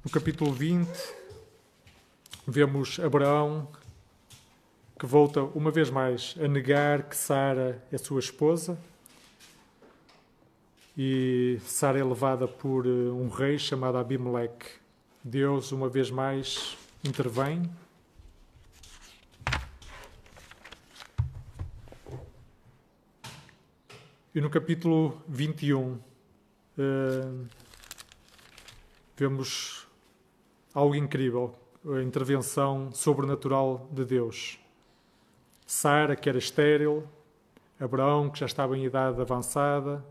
No 0.05 0.11
capítulo 0.11 0.53
20, 0.53 0.87
vemos 2.47 3.01
Abraão 3.01 3.67
que 4.99 5.07
volta 5.07 5.43
uma 5.43 5.71
vez 5.71 5.89
mais 5.89 6.35
a 6.39 6.47
negar 6.47 7.05
que 7.05 7.17
Sara 7.17 7.83
é 7.91 7.97
sua 7.97 8.21
esposa. 8.21 8.79
E 10.97 11.59
Sara 11.65 11.99
é 11.99 12.05
levada 12.05 12.47
por 12.47 12.87
eh, 12.87 12.91
um 12.91 13.29
rei 13.29 13.59
chamado 13.59 13.97
Abimeleque. 13.97 14.84
Deus, 15.27 15.73
uma 15.73 15.89
vez 15.89 16.11
mais, 16.11 16.77
intervém. 17.03 17.63
E 24.35 24.41
no 24.43 24.51
capítulo 24.51 25.19
21, 25.27 25.93
uh, 25.93 26.01
eh, 26.77 27.23
vemos 29.17 29.89
algo 30.75 30.95
incrível 30.95 31.57
a 31.87 32.03
intervenção 32.03 32.93
sobrenatural 32.93 33.89
de 33.91 34.05
Deus. 34.05 34.59
Sara, 35.67 36.15
que 36.15 36.29
era 36.29 36.37
estéril, 36.37 37.09
Abraão, 37.81 38.29
que 38.29 38.41
já 38.41 38.47
estava 38.47 38.77
em 38.77 38.85
idade 38.85 39.19
avançada, 39.23 40.05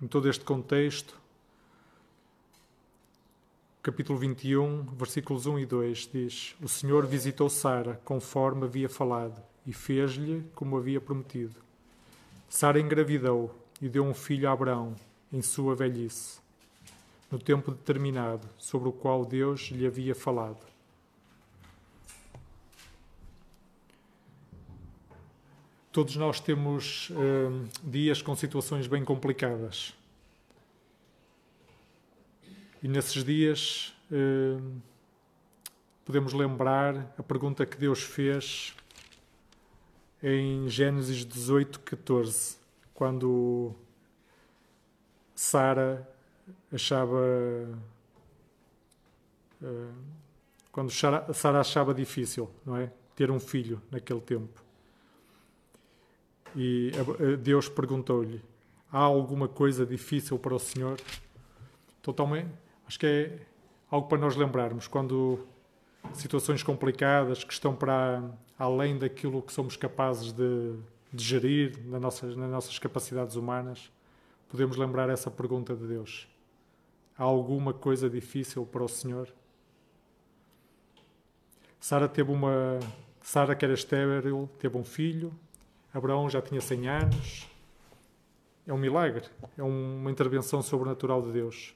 em 0.00 0.06
todo 0.06 0.28
este 0.28 0.44
contexto. 0.44 1.19
Capítulo 3.82 4.18
21, 4.18 4.82
versículos 4.94 5.46
1 5.46 5.60
e 5.60 5.64
2 5.64 6.10
diz: 6.12 6.54
O 6.60 6.68
Senhor 6.68 7.06
visitou 7.06 7.48
Sara 7.48 7.98
conforme 8.04 8.66
havia 8.66 8.90
falado 8.90 9.42
e 9.66 9.72
fez-lhe 9.72 10.44
como 10.54 10.76
havia 10.76 11.00
prometido. 11.00 11.56
Sara 12.46 12.78
engravidou 12.78 13.58
e 13.80 13.88
deu 13.88 14.04
um 14.04 14.12
filho 14.12 14.50
a 14.50 14.52
Abraão 14.52 14.94
em 15.32 15.40
sua 15.40 15.74
velhice, 15.74 16.40
no 17.30 17.38
tempo 17.38 17.70
determinado 17.70 18.46
sobre 18.58 18.90
o 18.90 18.92
qual 18.92 19.24
Deus 19.24 19.70
lhe 19.70 19.86
havia 19.86 20.14
falado. 20.14 20.60
Todos 25.90 26.16
nós 26.16 26.38
temos 26.38 27.08
uh, 27.08 27.66
dias 27.82 28.20
com 28.20 28.36
situações 28.36 28.86
bem 28.86 29.06
complicadas. 29.06 29.94
E 32.82 32.88
nesses 32.88 33.22
dias 33.22 33.94
uh, 34.10 34.80
podemos 36.04 36.32
lembrar 36.32 37.14
a 37.18 37.22
pergunta 37.22 37.66
que 37.66 37.76
Deus 37.76 38.02
fez 38.02 38.74
em 40.22 40.66
Gênesis 40.68 41.24
18, 41.26 41.80
14, 41.80 42.56
quando 42.94 43.74
Sara 45.34 46.08
achava. 46.72 47.18
Uh, 49.60 49.94
quando 50.72 50.90
Sara 50.90 51.60
achava 51.60 51.92
difícil, 51.92 52.50
não 52.64 52.76
é? 52.76 52.90
Ter 53.14 53.30
um 53.30 53.40
filho 53.40 53.82
naquele 53.90 54.20
tempo. 54.20 54.64
E 56.56 56.92
Deus 57.42 57.68
perguntou-lhe: 57.68 58.42
Há 58.90 59.00
alguma 59.00 59.48
coisa 59.48 59.84
difícil 59.84 60.38
para 60.38 60.54
o 60.54 60.58
Senhor? 60.58 60.98
Também, 62.16 62.50
acho 62.90 62.98
que 62.98 63.06
é 63.06 63.38
algo 63.88 64.08
para 64.08 64.18
nós 64.18 64.34
lembrarmos 64.34 64.88
quando 64.88 65.46
situações 66.12 66.60
complicadas 66.60 67.44
que 67.44 67.52
estão 67.52 67.72
para 67.72 68.20
além 68.58 68.98
daquilo 68.98 69.40
que 69.42 69.52
somos 69.52 69.76
capazes 69.76 70.32
de, 70.32 70.74
de 71.12 71.24
gerir 71.24 71.78
nas 71.86 72.00
nossas, 72.00 72.36
nas 72.36 72.50
nossas 72.50 72.80
capacidades 72.80 73.36
humanas, 73.36 73.92
podemos 74.48 74.76
lembrar 74.76 75.08
essa 75.08 75.30
pergunta 75.30 75.72
de 75.76 75.86
Deus: 75.86 76.26
Há 77.16 77.22
alguma 77.22 77.72
coisa 77.72 78.10
difícil 78.10 78.66
para 78.66 78.82
o 78.82 78.88
Senhor? 78.88 79.28
Sara 81.78 82.08
teve 82.08 82.32
uma, 82.32 82.80
Sara, 83.22 83.54
que 83.54 83.64
era 83.64 83.72
estéril, 83.72 84.50
teve 84.58 84.76
um 84.76 84.84
filho. 84.84 85.32
Abraão 85.94 86.28
já 86.28 86.42
tinha 86.42 86.60
100 86.60 86.88
anos. 86.88 87.48
É 88.66 88.72
um 88.72 88.78
milagre, 88.78 89.26
é 89.56 89.62
uma 89.62 90.10
intervenção 90.10 90.60
sobrenatural 90.60 91.22
de 91.22 91.30
Deus. 91.30 91.72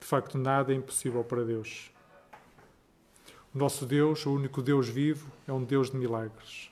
De 0.00 0.06
facto, 0.06 0.38
nada 0.38 0.72
é 0.72 0.76
impossível 0.76 1.22
para 1.24 1.44
Deus. 1.44 1.90
O 3.54 3.58
nosso 3.58 3.84
Deus, 3.86 4.24
o 4.26 4.34
único 4.34 4.62
Deus 4.62 4.88
vivo, 4.88 5.30
é 5.46 5.52
um 5.52 5.64
Deus 5.64 5.90
de 5.90 5.96
milagres. 5.96 6.70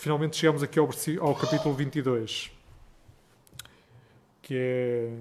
Finalmente 0.00 0.36
chegamos 0.36 0.62
aqui 0.62 0.78
ao, 0.78 0.88
ao 1.20 1.34
capítulo 1.34 1.74
22, 1.74 2.50
que 4.40 4.54
é, 4.56 5.18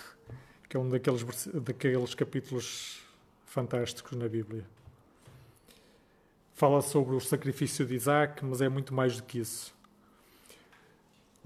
que 0.68 0.76
é 0.76 0.80
um 0.80 0.88
daqueles, 0.88 1.46
daqueles 1.48 2.14
capítulos 2.14 3.02
fantásticos 3.44 4.16
na 4.16 4.26
Bíblia. 4.26 4.64
Fala 6.54 6.80
sobre 6.80 7.14
o 7.14 7.20
sacrifício 7.20 7.84
de 7.84 7.94
Isaac, 7.94 8.42
mas 8.42 8.62
é 8.62 8.68
muito 8.70 8.94
mais 8.94 9.18
do 9.18 9.22
que 9.22 9.38
isso. 9.38 9.75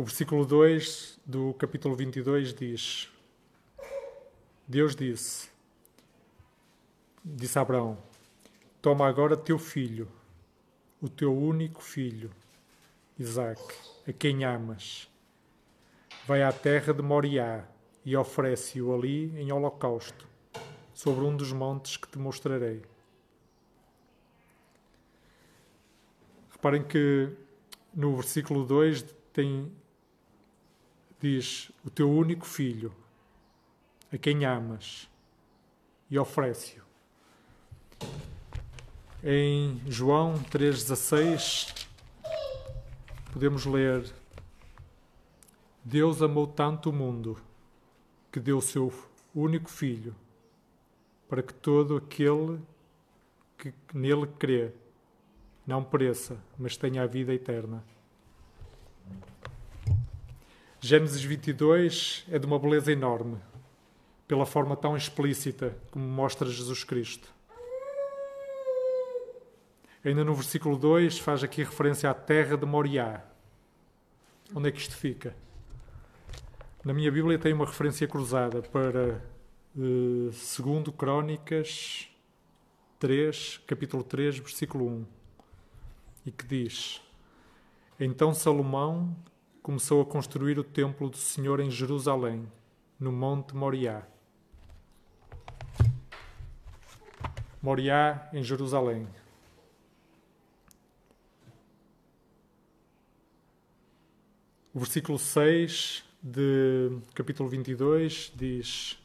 O 0.00 0.02
versículo 0.02 0.46
2 0.46 1.20
do 1.26 1.52
capítulo 1.52 1.94
22 1.94 2.54
diz: 2.54 3.10
Deus 4.66 4.96
disse, 4.96 5.50
disse 7.22 7.58
a 7.58 7.60
Abraão: 7.60 7.98
Toma 8.80 9.06
agora 9.06 9.36
teu 9.36 9.58
filho, 9.58 10.08
o 11.02 11.08
teu 11.10 11.36
único 11.36 11.82
filho, 11.82 12.30
Isaac, 13.18 13.60
a 14.08 14.12
quem 14.14 14.42
amas. 14.42 15.06
Vai 16.26 16.42
à 16.44 16.50
terra 16.50 16.94
de 16.94 17.02
Moriá 17.02 17.68
e 18.02 18.16
oferece-o 18.16 18.94
ali 18.94 19.38
em 19.38 19.52
holocausto, 19.52 20.26
sobre 20.94 21.24
um 21.26 21.36
dos 21.36 21.52
montes 21.52 21.98
que 21.98 22.08
te 22.08 22.18
mostrarei. 22.18 22.80
Reparem 26.52 26.82
que 26.82 27.28
no 27.94 28.16
versículo 28.16 28.64
2 28.64 29.02
tem, 29.34 29.70
diz: 31.20 31.70
O 31.84 31.90
teu 31.90 32.10
único 32.10 32.46
filho, 32.46 32.92
a 34.12 34.18
quem 34.18 34.44
amas, 34.44 35.08
e 36.10 36.18
oferece-o. 36.18 36.82
Em 39.22 39.80
João 39.86 40.42
3,16, 40.44 41.86
podemos 43.32 43.66
ler: 43.66 44.10
Deus 45.84 46.22
amou 46.22 46.46
tanto 46.46 46.90
o 46.90 46.92
mundo 46.92 47.38
que 48.32 48.40
deu 48.40 48.58
o 48.58 48.62
seu 48.62 48.92
único 49.34 49.68
filho, 49.68 50.14
para 51.28 51.42
que 51.42 51.52
todo 51.52 51.96
aquele 51.96 52.60
que 53.58 53.74
nele 53.92 54.26
crê 54.38 54.72
não 55.66 55.84
pereça, 55.84 56.42
mas 56.58 56.76
tenha 56.76 57.02
a 57.02 57.06
vida 57.06 57.34
eterna. 57.34 57.84
Gênesis 60.82 61.22
22 61.22 62.24
é 62.30 62.38
de 62.38 62.46
uma 62.46 62.58
beleza 62.58 62.90
enorme 62.90 63.36
pela 64.26 64.46
forma 64.46 64.74
tão 64.74 64.96
explícita 64.96 65.76
como 65.90 66.06
mostra 66.06 66.48
Jesus 66.48 66.84
Cristo. 66.84 67.30
Ainda 70.02 70.24
no 70.24 70.34
versículo 70.34 70.78
2 70.78 71.18
faz 71.18 71.44
aqui 71.44 71.62
referência 71.62 72.08
à 72.08 72.14
terra 72.14 72.56
de 72.56 72.64
Moriá. 72.64 73.22
Onde 74.54 74.70
é 74.70 74.72
que 74.72 74.80
isto 74.80 74.96
fica? 74.96 75.36
Na 76.82 76.94
minha 76.94 77.12
Bíblia 77.12 77.38
tem 77.38 77.52
uma 77.52 77.66
referência 77.66 78.08
cruzada 78.08 78.62
para 78.62 79.22
uh, 79.76 80.32
segundo 80.32 80.90
Crónicas 80.90 82.08
3, 82.98 83.60
capítulo 83.66 84.02
3, 84.02 84.38
versículo 84.38 84.86
1, 84.86 85.06
e 86.24 86.30
que 86.30 86.46
diz: 86.46 87.02
Então 87.98 88.32
Salomão 88.32 89.14
começou 89.62 90.00
a 90.00 90.06
construir 90.06 90.58
o 90.58 90.64
templo 90.64 91.10
do 91.10 91.16
Senhor 91.16 91.60
em 91.60 91.70
Jerusalém, 91.70 92.50
no 92.98 93.12
monte 93.12 93.54
Moriá. 93.54 94.06
Moriá, 97.62 98.28
em 98.32 98.42
Jerusalém. 98.42 99.06
O 104.72 104.78
versículo 104.78 105.18
6 105.18 106.04
de 106.22 106.98
capítulo 107.14 107.48
22 107.48 108.32
diz 108.34 108.98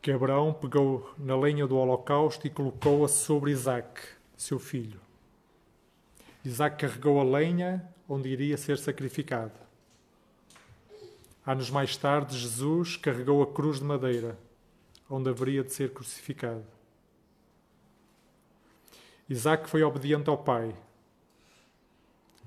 que 0.00 0.10
Abraão 0.10 0.54
pegou 0.54 1.12
na 1.18 1.36
lenha 1.36 1.66
do 1.66 1.76
holocausto 1.76 2.46
e 2.46 2.50
colocou-a 2.50 3.08
sobre 3.08 3.50
Isaac, 3.50 4.00
seu 4.36 4.58
filho. 4.58 5.00
Isaac 6.42 6.78
carregou 6.78 7.20
a 7.20 7.24
lenha 7.24 7.86
onde 8.12 8.28
iria 8.28 8.56
ser 8.56 8.76
sacrificado. 8.76 9.52
Anos 11.46 11.70
mais 11.70 11.96
tarde, 11.96 12.36
Jesus 12.36 12.96
carregou 12.96 13.40
a 13.40 13.46
cruz 13.46 13.78
de 13.78 13.84
madeira, 13.84 14.36
onde 15.08 15.30
haveria 15.30 15.62
de 15.62 15.72
ser 15.72 15.92
crucificado. 15.92 16.66
Isaac 19.28 19.70
foi 19.70 19.84
obediente 19.84 20.28
ao 20.28 20.36
Pai. 20.36 20.74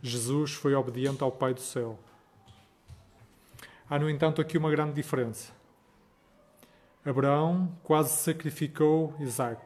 Jesus 0.02 0.52
foi 0.52 0.76
obediente 0.76 1.24
ao 1.24 1.32
Pai 1.32 1.54
do 1.54 1.62
céu. 1.62 1.98
Há, 3.90 3.98
no 3.98 4.10
entanto, 4.10 4.42
aqui 4.42 4.58
uma 4.58 4.70
grande 4.70 4.92
diferença. 4.94 5.54
Abraão 7.06 7.74
quase 7.84 8.18
sacrificou 8.18 9.16
Isaac. 9.18 9.64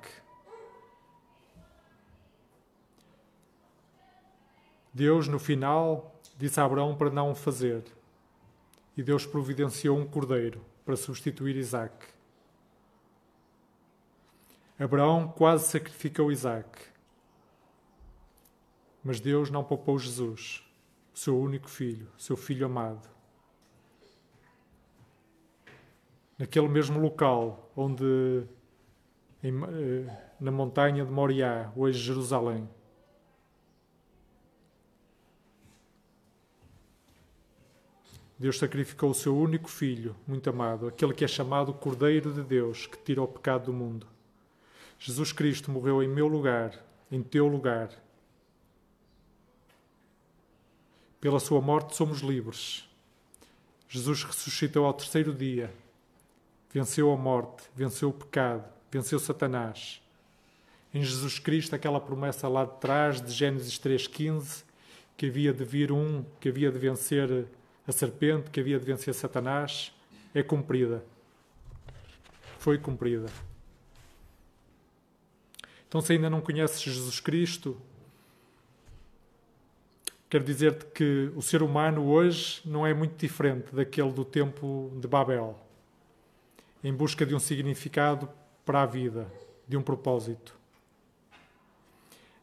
Deus, 4.97 5.27
no 5.27 5.37
final, 5.37 6.19
disse 6.39 6.59
a 6.59 6.65
Abraão 6.65 6.95
para 6.95 7.11
não 7.11 7.29
o 7.29 7.35
fazer. 7.35 7.83
E 8.97 9.03
Deus 9.03 9.27
providenciou 9.27 9.95
um 9.95 10.07
cordeiro 10.07 10.65
para 10.83 10.95
substituir 10.95 11.55
Isaac. 11.55 12.07
Abraão 14.79 15.27
quase 15.27 15.67
sacrificou 15.67 16.31
Isaac. 16.31 16.67
Mas 19.03 19.19
Deus 19.19 19.51
não 19.51 19.63
poupou 19.63 19.99
Jesus, 19.99 20.63
seu 21.13 21.39
único 21.39 21.69
filho, 21.69 22.07
seu 22.17 22.35
filho 22.35 22.65
amado. 22.65 23.07
Naquele 26.39 26.67
mesmo 26.67 26.99
local 26.99 27.71
onde, 27.75 28.47
eh, 29.43 30.31
na 30.39 30.51
montanha 30.51 31.05
de 31.05 31.11
Moriá, 31.11 31.71
hoje 31.75 31.99
Jerusalém, 31.99 32.67
Deus 38.39 38.59
sacrificou 38.59 39.09
o 39.09 39.15
seu 39.15 39.35
único 39.35 39.69
filho, 39.69 40.15
muito 40.27 40.49
amado, 40.49 40.87
aquele 40.87 41.13
que 41.13 41.25
é 41.25 41.27
chamado 41.27 41.73
Cordeiro 41.73 42.31
de 42.31 42.43
Deus, 42.43 42.85
que 42.85 42.97
tira 42.97 43.21
o 43.21 43.27
pecado 43.27 43.65
do 43.65 43.73
mundo. 43.73 44.05
Jesus 44.99 45.31
Cristo 45.31 45.71
morreu 45.71 46.03
em 46.03 46.07
meu 46.07 46.27
lugar, 46.27 46.73
em 47.11 47.21
teu 47.21 47.47
lugar, 47.47 47.89
Pela 51.19 51.39
sua 51.39 51.59
morte 51.59 51.95
somos 51.95 52.19
livres. 52.19 52.87
Jesus 53.89 54.23
ressuscitou 54.23 54.85
ao 54.85 54.93
terceiro 54.93 55.33
dia. 55.33 55.73
Venceu 56.71 57.11
a 57.11 57.17
morte, 57.17 57.63
venceu 57.75 58.09
o 58.09 58.13
pecado, 58.13 58.63
venceu 58.91 59.17
Satanás. 59.17 59.99
Em 60.93 61.03
Jesus 61.03 61.39
Cristo, 61.39 61.75
aquela 61.75 61.99
promessa 61.99 62.47
lá 62.47 62.65
de 62.65 62.77
trás 62.79 63.19
de 63.19 63.31
Gênesis 63.31 63.79
3,15, 63.79 64.63
que 65.15 65.25
havia 65.25 65.51
de 65.51 65.65
vir 65.65 65.91
um, 65.91 66.23
que 66.39 66.49
havia 66.49 66.71
de 66.71 66.77
vencer 66.77 67.47
a 67.87 67.91
serpente, 67.91 68.49
que 68.49 68.59
havia 68.59 68.77
de 68.77 68.85
vencer 68.85 69.13
Satanás, 69.13 69.93
é 70.33 70.43
cumprida. 70.43 71.03
Foi 72.59 72.77
cumprida. 72.77 73.27
Então, 75.87 76.01
se 76.01 76.13
ainda 76.13 76.29
não 76.29 76.41
conheces 76.41 76.81
Jesus 76.81 77.19
Cristo, 77.19 77.81
Quero 80.29 80.43
dizer-te 80.43 80.85
que 80.87 81.31
o 81.37 81.41
ser 81.41 81.63
humano 81.63 82.05
hoje 82.05 82.61
não 82.65 82.85
é 82.85 82.93
muito 82.93 83.15
diferente 83.15 83.73
daquele 83.73 84.11
do 84.11 84.25
tempo 84.25 84.91
de 84.99 85.07
Babel, 85.07 85.57
em 86.83 86.93
busca 86.93 87.25
de 87.25 87.33
um 87.33 87.39
significado 87.39 88.29
para 88.65 88.81
a 88.81 88.85
vida, 88.85 89.31
de 89.65 89.77
um 89.77 89.81
propósito. 89.81 90.53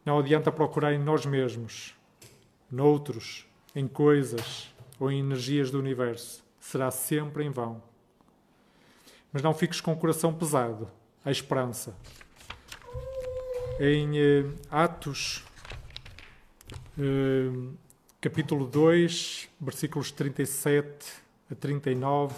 Não 0.02 0.18
adianta 0.18 0.50
procurar 0.50 0.94
em 0.94 0.98
nós 0.98 1.26
mesmos, 1.26 1.94
noutros, 2.70 3.46
em 3.76 3.86
coisas 3.86 4.73
ou 4.98 5.10
em 5.10 5.20
energias 5.20 5.70
do 5.70 5.78
universo. 5.78 6.44
Será 6.60 6.90
sempre 6.90 7.44
em 7.44 7.50
vão. 7.50 7.82
Mas 9.32 9.42
não 9.42 9.52
fiques 9.52 9.80
com 9.80 9.92
o 9.92 9.96
coração 9.96 10.32
pesado. 10.32 10.88
Há 11.24 11.30
esperança. 11.30 11.96
Em 13.80 14.18
eh, 14.18 14.44
Atos 14.70 15.44
Uh, 16.96 17.72
capítulo 18.20 18.68
2, 18.68 19.48
versículos 19.60 20.12
37 20.12 21.12
a 21.50 21.54
39. 21.56 22.36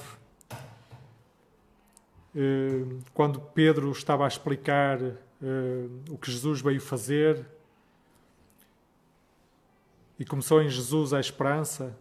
eh, 2.34 2.84
quando 3.12 3.38
Pedro 3.38 3.90
estava 3.92 4.24
a 4.24 4.28
explicar 4.28 4.98
eh, 5.02 5.14
o 6.08 6.16
que 6.16 6.30
Jesus 6.30 6.62
veio 6.62 6.80
fazer 6.80 7.44
e 10.18 10.24
começou 10.24 10.62
em 10.62 10.70
Jesus 10.70 11.12
a 11.12 11.20
esperança, 11.20 11.94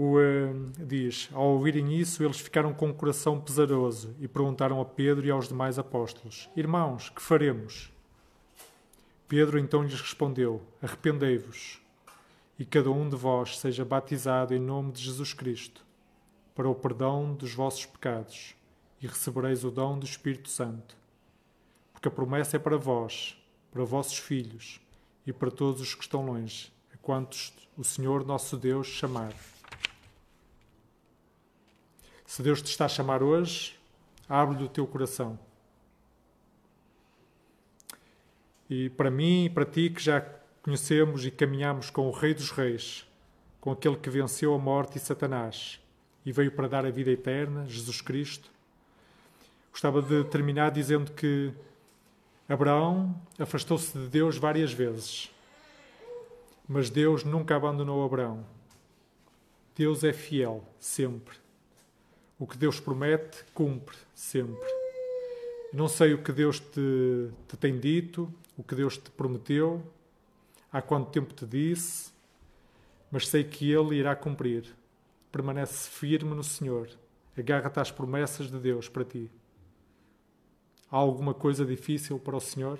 o, 0.00 0.20
eh, 0.20 0.52
diz: 0.78 1.28
Ao 1.32 1.54
ouvirem 1.54 1.92
isso, 1.98 2.22
eles 2.22 2.38
ficaram 2.38 2.72
com 2.72 2.88
o 2.88 2.94
coração 2.94 3.40
pesaroso 3.40 4.14
e 4.20 4.28
perguntaram 4.28 4.80
a 4.80 4.84
Pedro 4.84 5.26
e 5.26 5.30
aos 5.30 5.48
demais 5.48 5.76
apóstolos: 5.76 6.48
Irmãos, 6.54 7.10
que 7.10 7.20
faremos? 7.20 7.92
Pedro 9.26 9.58
então 9.58 9.82
lhes 9.82 10.00
respondeu: 10.00 10.62
Arrependei-vos 10.80 11.80
e 12.56 12.64
cada 12.64 12.92
um 12.92 13.08
de 13.08 13.16
vós 13.16 13.58
seja 13.58 13.84
batizado 13.84 14.54
em 14.54 14.60
nome 14.60 14.92
de 14.92 15.02
Jesus 15.02 15.32
Cristo, 15.32 15.84
para 16.54 16.68
o 16.68 16.76
perdão 16.76 17.34
dos 17.34 17.52
vossos 17.52 17.84
pecados, 17.84 18.54
e 19.02 19.06
recebereis 19.08 19.64
o 19.64 19.70
dom 19.70 19.98
do 19.98 20.06
Espírito 20.06 20.48
Santo. 20.48 20.96
Porque 21.92 22.06
a 22.06 22.12
promessa 22.12 22.54
é 22.54 22.60
para 22.60 22.76
vós, 22.76 23.36
para 23.72 23.82
vossos 23.82 24.18
filhos 24.18 24.80
e 25.26 25.32
para 25.32 25.50
todos 25.50 25.80
os 25.80 25.92
que 25.92 26.02
estão 26.02 26.24
longe, 26.24 26.72
a 26.94 26.96
quantos 26.98 27.52
o 27.76 27.82
Senhor 27.82 28.24
nosso 28.24 28.56
Deus 28.56 28.86
chamar. 28.86 29.34
Se 32.28 32.42
Deus 32.42 32.60
te 32.60 32.66
está 32.66 32.84
a 32.84 32.88
chamar 32.88 33.22
hoje, 33.22 33.74
abre-lhe 34.28 34.62
o 34.62 34.68
teu 34.68 34.86
coração. 34.86 35.38
E 38.68 38.90
para 38.90 39.10
mim 39.10 39.46
e 39.46 39.50
para 39.50 39.64
ti 39.64 39.88
que 39.88 40.02
já 40.02 40.20
conhecemos 40.62 41.24
e 41.24 41.30
caminhamos 41.30 41.88
com 41.88 42.06
o 42.06 42.10
Rei 42.10 42.34
dos 42.34 42.50
Reis, 42.50 43.08
com 43.62 43.72
aquele 43.72 43.96
que 43.96 44.10
venceu 44.10 44.52
a 44.52 44.58
morte 44.58 44.98
e 44.98 45.00
Satanás 45.00 45.80
e 46.22 46.30
veio 46.30 46.52
para 46.52 46.68
dar 46.68 46.84
a 46.84 46.90
vida 46.90 47.10
eterna, 47.10 47.64
Jesus 47.66 48.02
Cristo. 48.02 48.50
Gostava 49.72 50.02
de 50.02 50.22
terminar 50.24 50.70
dizendo 50.70 51.10
que 51.12 51.50
Abraão 52.46 53.18
afastou-se 53.38 53.98
de 53.98 54.06
Deus 54.06 54.36
várias 54.36 54.70
vezes, 54.70 55.34
mas 56.68 56.90
Deus 56.90 57.24
nunca 57.24 57.56
abandonou 57.56 58.04
Abraão. 58.04 58.44
Deus 59.74 60.04
é 60.04 60.12
fiel, 60.12 60.62
sempre. 60.78 61.47
O 62.38 62.46
que 62.46 62.56
Deus 62.56 62.78
promete, 62.78 63.44
cumpre, 63.52 63.96
sempre. 64.14 64.68
Não 65.72 65.88
sei 65.88 66.14
o 66.14 66.22
que 66.22 66.32
Deus 66.32 66.60
te, 66.60 67.30
te 67.48 67.56
tem 67.56 67.78
dito, 67.78 68.32
o 68.56 68.62
que 68.62 68.74
Deus 68.74 68.96
te 68.96 69.10
prometeu, 69.10 69.82
há 70.72 70.80
quanto 70.80 71.10
tempo 71.10 71.34
te 71.34 71.44
disse, 71.44 72.12
mas 73.10 73.26
sei 73.28 73.44
que 73.44 73.70
Ele 73.70 73.96
irá 73.96 74.14
cumprir. 74.14 74.64
Permanece 75.32 75.90
firme 75.90 76.34
no 76.34 76.44
Senhor. 76.44 76.88
Agarra-te 77.36 77.80
às 77.80 77.90
promessas 77.90 78.50
de 78.50 78.58
Deus 78.58 78.88
para 78.88 79.04
ti. 79.04 79.30
Há 80.90 80.96
alguma 80.96 81.34
coisa 81.34 81.64
difícil 81.64 82.18
para 82.18 82.36
o 82.36 82.40
Senhor? 82.40 82.78